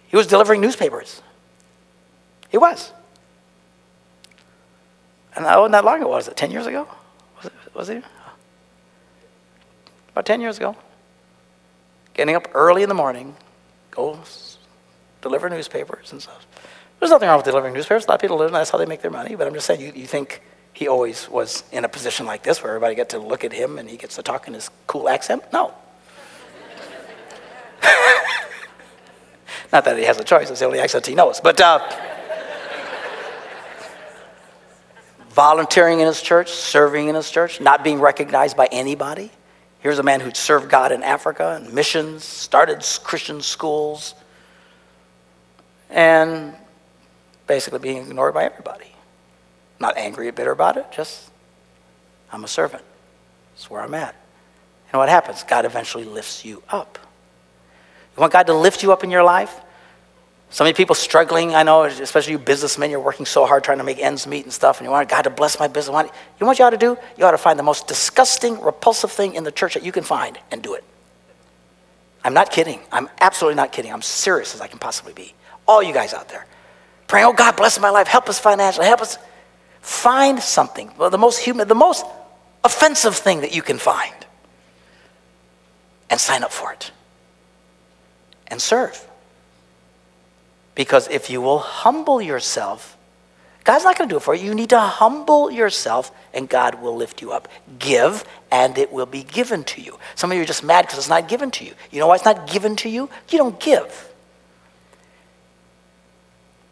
He 0.06 0.16
was 0.16 0.26
delivering 0.26 0.60
newspapers. 0.60 1.22
He 2.50 2.58
was. 2.58 2.92
And 5.34 5.44
that 5.44 5.58
wasn't 5.58 5.72
that 5.72 5.84
long 5.84 6.00
ago, 6.00 6.08
was 6.08 6.28
it? 6.28 6.36
10 6.36 6.50
years 6.50 6.66
ago? 6.66 6.88
Was 7.36 7.46
it? 7.46 7.52
Was 7.74 7.88
it? 7.90 8.04
About 10.12 10.24
10 10.24 10.40
years 10.40 10.56
ago. 10.56 10.76
Getting 12.14 12.34
up 12.34 12.48
early 12.54 12.82
in 12.82 12.88
the 12.88 12.94
morning, 12.94 13.36
go 13.90 14.18
deliver 15.20 15.48
newspapers 15.48 16.12
and 16.12 16.22
stuff. 16.22 16.46
There's 16.98 17.10
nothing 17.10 17.28
wrong 17.28 17.38
with 17.38 17.46
delivering 17.46 17.74
newspapers. 17.74 18.06
A 18.06 18.08
lot 18.08 18.14
of 18.16 18.20
people 18.20 18.38
live, 18.38 18.48
and 18.48 18.56
that's 18.56 18.70
how 18.70 18.78
they 18.78 18.86
make 18.86 19.02
their 19.02 19.10
money. 19.10 19.36
But 19.36 19.46
I'm 19.46 19.54
just 19.54 19.66
saying, 19.66 19.80
you, 19.80 19.92
you 19.94 20.06
think 20.06 20.42
he 20.72 20.88
always 20.88 21.28
was 21.28 21.64
in 21.72 21.84
a 21.84 21.88
position 21.88 22.26
like 22.26 22.42
this 22.42 22.62
where 22.62 22.72
everybody 22.72 22.94
get 22.94 23.10
to 23.10 23.18
look 23.18 23.44
at 23.44 23.52
him 23.52 23.78
and 23.78 23.88
he 23.88 23.96
gets 23.96 24.16
to 24.16 24.22
talk 24.22 24.48
in 24.48 24.54
his 24.54 24.70
cool 24.86 25.08
accent? 25.08 25.44
No. 25.52 25.74
Not 29.72 29.84
that 29.84 29.98
he 29.98 30.04
has 30.04 30.18
a 30.18 30.24
choice, 30.24 30.50
it's 30.50 30.60
the 30.60 30.66
only 30.66 30.80
accent 30.80 31.06
he 31.06 31.14
knows. 31.14 31.40
But 31.40 31.60
uh, 31.60 31.78
volunteering 35.30 36.00
in 36.00 36.06
his 36.06 36.20
church, 36.20 36.50
serving 36.50 37.08
in 37.08 37.14
his 37.14 37.30
church, 37.30 37.60
not 37.60 37.84
being 37.84 38.00
recognized 38.00 38.56
by 38.56 38.66
anybody. 38.72 39.30
Here's 39.80 39.98
a 39.98 40.02
man 40.02 40.20
who'd 40.20 40.36
served 40.36 40.68
God 40.68 40.90
in 40.90 41.02
Africa 41.02 41.60
and 41.60 41.72
missions, 41.72 42.24
started 42.24 42.84
Christian 43.04 43.40
schools, 43.40 44.14
and 45.88 46.54
basically 47.46 47.78
being 47.78 47.98
ignored 47.98 48.34
by 48.34 48.44
everybody. 48.44 48.92
Not 49.80 49.96
angry 49.96 50.28
or 50.28 50.32
bitter 50.32 50.50
about 50.50 50.76
it, 50.76 50.86
just 50.90 51.30
I'm 52.32 52.44
a 52.44 52.48
servant. 52.48 52.82
That's 53.54 53.70
where 53.70 53.80
I'm 53.80 53.94
at. 53.94 54.14
And 54.92 54.98
what 54.98 55.08
happens? 55.08 55.42
God 55.44 55.64
eventually 55.64 56.04
lifts 56.04 56.44
you 56.44 56.62
up. 56.70 56.98
You 58.16 58.20
want 58.20 58.32
God 58.32 58.46
to 58.48 58.54
lift 58.54 58.82
you 58.82 58.92
up 58.92 59.04
in 59.04 59.10
your 59.10 59.22
life? 59.22 59.60
So 60.50 60.64
many 60.64 60.72
people 60.72 60.94
struggling, 60.94 61.54
I 61.54 61.62
know, 61.62 61.84
especially 61.84 62.32
you 62.32 62.38
businessmen, 62.38 62.90
you're 62.90 63.00
working 63.00 63.26
so 63.26 63.44
hard 63.44 63.64
trying 63.64 63.78
to 63.78 63.84
make 63.84 63.98
ends 63.98 64.26
meet 64.26 64.44
and 64.44 64.52
stuff, 64.52 64.78
and 64.78 64.86
you 64.86 64.90
want 64.90 65.08
God 65.08 65.22
to 65.22 65.30
bless 65.30 65.58
my 65.58 65.68
business. 65.68 65.94
You 65.94 66.10
know 66.40 66.46
what 66.46 66.58
you 66.58 66.64
ought 66.64 66.70
to 66.70 66.78
do? 66.78 66.96
You 67.18 67.24
ought 67.26 67.32
to 67.32 67.38
find 67.38 67.58
the 67.58 67.62
most 67.62 67.86
disgusting, 67.86 68.58
repulsive 68.60 69.12
thing 69.12 69.34
in 69.34 69.44
the 69.44 69.52
church 69.52 69.74
that 69.74 69.82
you 69.82 69.92
can 69.92 70.04
find 70.04 70.38
and 70.50 70.62
do 70.62 70.74
it. 70.74 70.84
I'm 72.24 72.32
not 72.34 72.50
kidding. 72.50 72.80
I'm 72.90 73.08
absolutely 73.20 73.56
not 73.56 73.72
kidding. 73.72 73.92
I'm 73.92 74.02
serious 74.02 74.54
as 74.54 74.60
I 74.60 74.68
can 74.68 74.78
possibly 74.78 75.12
be. 75.12 75.34
All 75.66 75.82
you 75.82 75.92
guys 75.92 76.14
out 76.14 76.28
there 76.28 76.46
praying, 77.08 77.26
oh 77.26 77.32
God, 77.32 77.56
bless 77.56 77.78
my 77.80 77.90
life, 77.90 78.06
help 78.06 78.28
us 78.28 78.38
financially, 78.38 78.86
help 78.86 79.00
us. 79.00 79.18
Find 79.80 80.42
something, 80.42 80.92
well, 80.98 81.08
the 81.08 81.18
most 81.18 81.38
human, 81.38 81.66
the 81.68 81.74
most 81.74 82.04
offensive 82.64 83.16
thing 83.16 83.40
that 83.40 83.54
you 83.54 83.62
can 83.62 83.78
find, 83.78 84.14
and 86.10 86.20
sign 86.20 86.42
up 86.42 86.52
for 86.52 86.72
it 86.72 86.90
and 88.48 88.60
serve. 88.60 89.07
Because 90.78 91.08
if 91.08 91.28
you 91.28 91.40
will 91.40 91.58
humble 91.58 92.22
yourself, 92.22 92.96
God's 93.64 93.82
not 93.82 93.98
going 93.98 94.08
to 94.08 94.12
do 94.12 94.18
it 94.18 94.22
for 94.22 94.32
you. 94.32 94.44
You 94.44 94.54
need 94.54 94.70
to 94.70 94.78
humble 94.78 95.50
yourself, 95.50 96.12
and 96.32 96.48
God 96.48 96.76
will 96.76 96.94
lift 96.94 97.20
you 97.20 97.32
up. 97.32 97.48
Give, 97.80 98.24
and 98.52 98.78
it 98.78 98.92
will 98.92 99.04
be 99.04 99.24
given 99.24 99.64
to 99.64 99.80
you. 99.80 99.98
Some 100.14 100.30
of 100.30 100.36
you 100.36 100.44
are 100.44 100.46
just 100.46 100.62
mad 100.62 100.82
because 100.82 100.98
it's 101.00 101.08
not 101.08 101.26
given 101.26 101.50
to 101.50 101.64
you. 101.64 101.74
You 101.90 101.98
know 101.98 102.06
why 102.06 102.14
it's 102.14 102.24
not 102.24 102.46
given 102.46 102.76
to 102.76 102.88
you? 102.88 103.10
You 103.28 103.38
don't 103.38 103.58
give. 103.58 104.08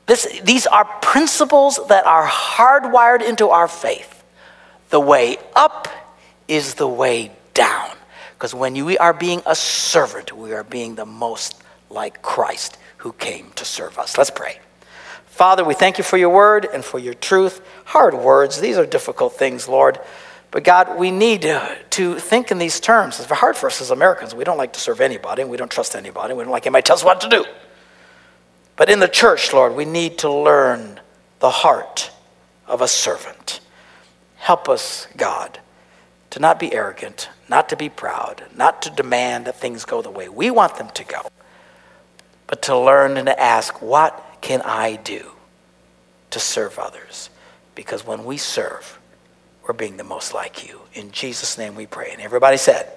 This, 0.06 0.40
these 0.44 0.68
are 0.68 0.84
principles 1.02 1.80
that 1.88 2.06
are 2.06 2.28
hardwired 2.28 3.28
into 3.28 3.48
our 3.48 3.66
faith. 3.66 4.22
The 4.90 5.00
way 5.00 5.36
up 5.56 5.88
is 6.46 6.74
the 6.74 6.86
way 6.86 7.32
down. 7.54 7.90
Because 8.34 8.54
when 8.54 8.84
we 8.84 8.98
are 8.98 9.12
being 9.12 9.42
a 9.46 9.56
servant, 9.56 10.32
we 10.32 10.52
are 10.52 10.62
being 10.62 10.94
the 10.94 11.06
most 11.06 11.60
like 11.90 12.22
Christ 12.22 12.78
who 13.06 13.12
came 13.12 13.52
to 13.54 13.64
serve 13.64 14.00
us. 14.00 14.18
Let's 14.18 14.30
pray. 14.30 14.58
Father, 15.26 15.62
we 15.62 15.74
thank 15.74 15.96
you 15.96 16.02
for 16.02 16.16
your 16.16 16.30
word 16.30 16.66
and 16.74 16.84
for 16.84 16.98
your 16.98 17.14
truth. 17.14 17.64
Hard 17.84 18.14
words, 18.14 18.60
these 18.60 18.76
are 18.78 18.84
difficult 18.84 19.34
things, 19.34 19.68
Lord. 19.68 20.00
But 20.50 20.64
God, 20.64 20.98
we 20.98 21.12
need 21.12 21.42
to 21.42 22.18
think 22.18 22.50
in 22.50 22.58
these 22.58 22.80
terms. 22.80 23.20
It's 23.20 23.30
hard 23.30 23.56
for 23.56 23.68
us 23.68 23.80
as 23.80 23.92
Americans. 23.92 24.34
We 24.34 24.42
don't 24.42 24.56
like 24.56 24.72
to 24.72 24.80
serve 24.80 25.00
anybody, 25.00 25.42
and 25.42 25.50
we 25.52 25.56
don't 25.56 25.70
trust 25.70 25.94
anybody. 25.94 26.34
We 26.34 26.42
don't 26.42 26.50
like 26.50 26.66
anybody 26.66 26.82
tell 26.82 26.96
us 26.96 27.04
what 27.04 27.20
to 27.20 27.28
do. 27.28 27.44
But 28.74 28.90
in 28.90 28.98
the 28.98 29.06
church, 29.06 29.52
Lord, 29.52 29.76
we 29.76 29.84
need 29.84 30.18
to 30.18 30.32
learn 30.32 30.98
the 31.38 31.50
heart 31.50 32.10
of 32.66 32.80
a 32.80 32.88
servant. 32.88 33.60
Help 34.34 34.68
us, 34.68 35.06
God, 35.16 35.60
to 36.30 36.40
not 36.40 36.58
be 36.58 36.74
arrogant, 36.74 37.28
not 37.48 37.68
to 37.68 37.76
be 37.76 37.88
proud, 37.88 38.46
not 38.56 38.82
to 38.82 38.90
demand 38.90 39.46
that 39.46 39.60
things 39.60 39.84
go 39.84 40.02
the 40.02 40.10
way 40.10 40.28
we 40.28 40.50
want 40.50 40.76
them 40.76 40.88
to 40.94 41.04
go, 41.04 41.20
but 42.46 42.62
to 42.62 42.78
learn 42.78 43.16
and 43.16 43.26
to 43.26 43.40
ask, 43.40 43.80
what 43.82 44.38
can 44.40 44.62
I 44.62 44.96
do 44.96 45.32
to 46.30 46.38
serve 46.38 46.78
others? 46.78 47.30
Because 47.74 48.06
when 48.06 48.24
we 48.24 48.36
serve, 48.36 48.98
we're 49.66 49.74
being 49.74 49.96
the 49.96 50.04
most 50.04 50.32
like 50.32 50.66
you. 50.66 50.80
In 50.94 51.10
Jesus' 51.10 51.58
name 51.58 51.74
we 51.74 51.86
pray. 51.86 52.10
And 52.12 52.20
everybody 52.20 52.56
said, 52.56 52.90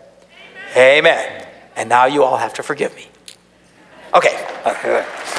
Amen. 0.76 1.00
Amen. 1.00 1.48
And 1.76 1.90
now 1.90 2.06
you 2.06 2.24
all 2.24 2.38
have 2.38 2.54
to 2.56 2.64
forgive 2.64 2.96
me. 2.96 3.08
Okay. 4.14 5.36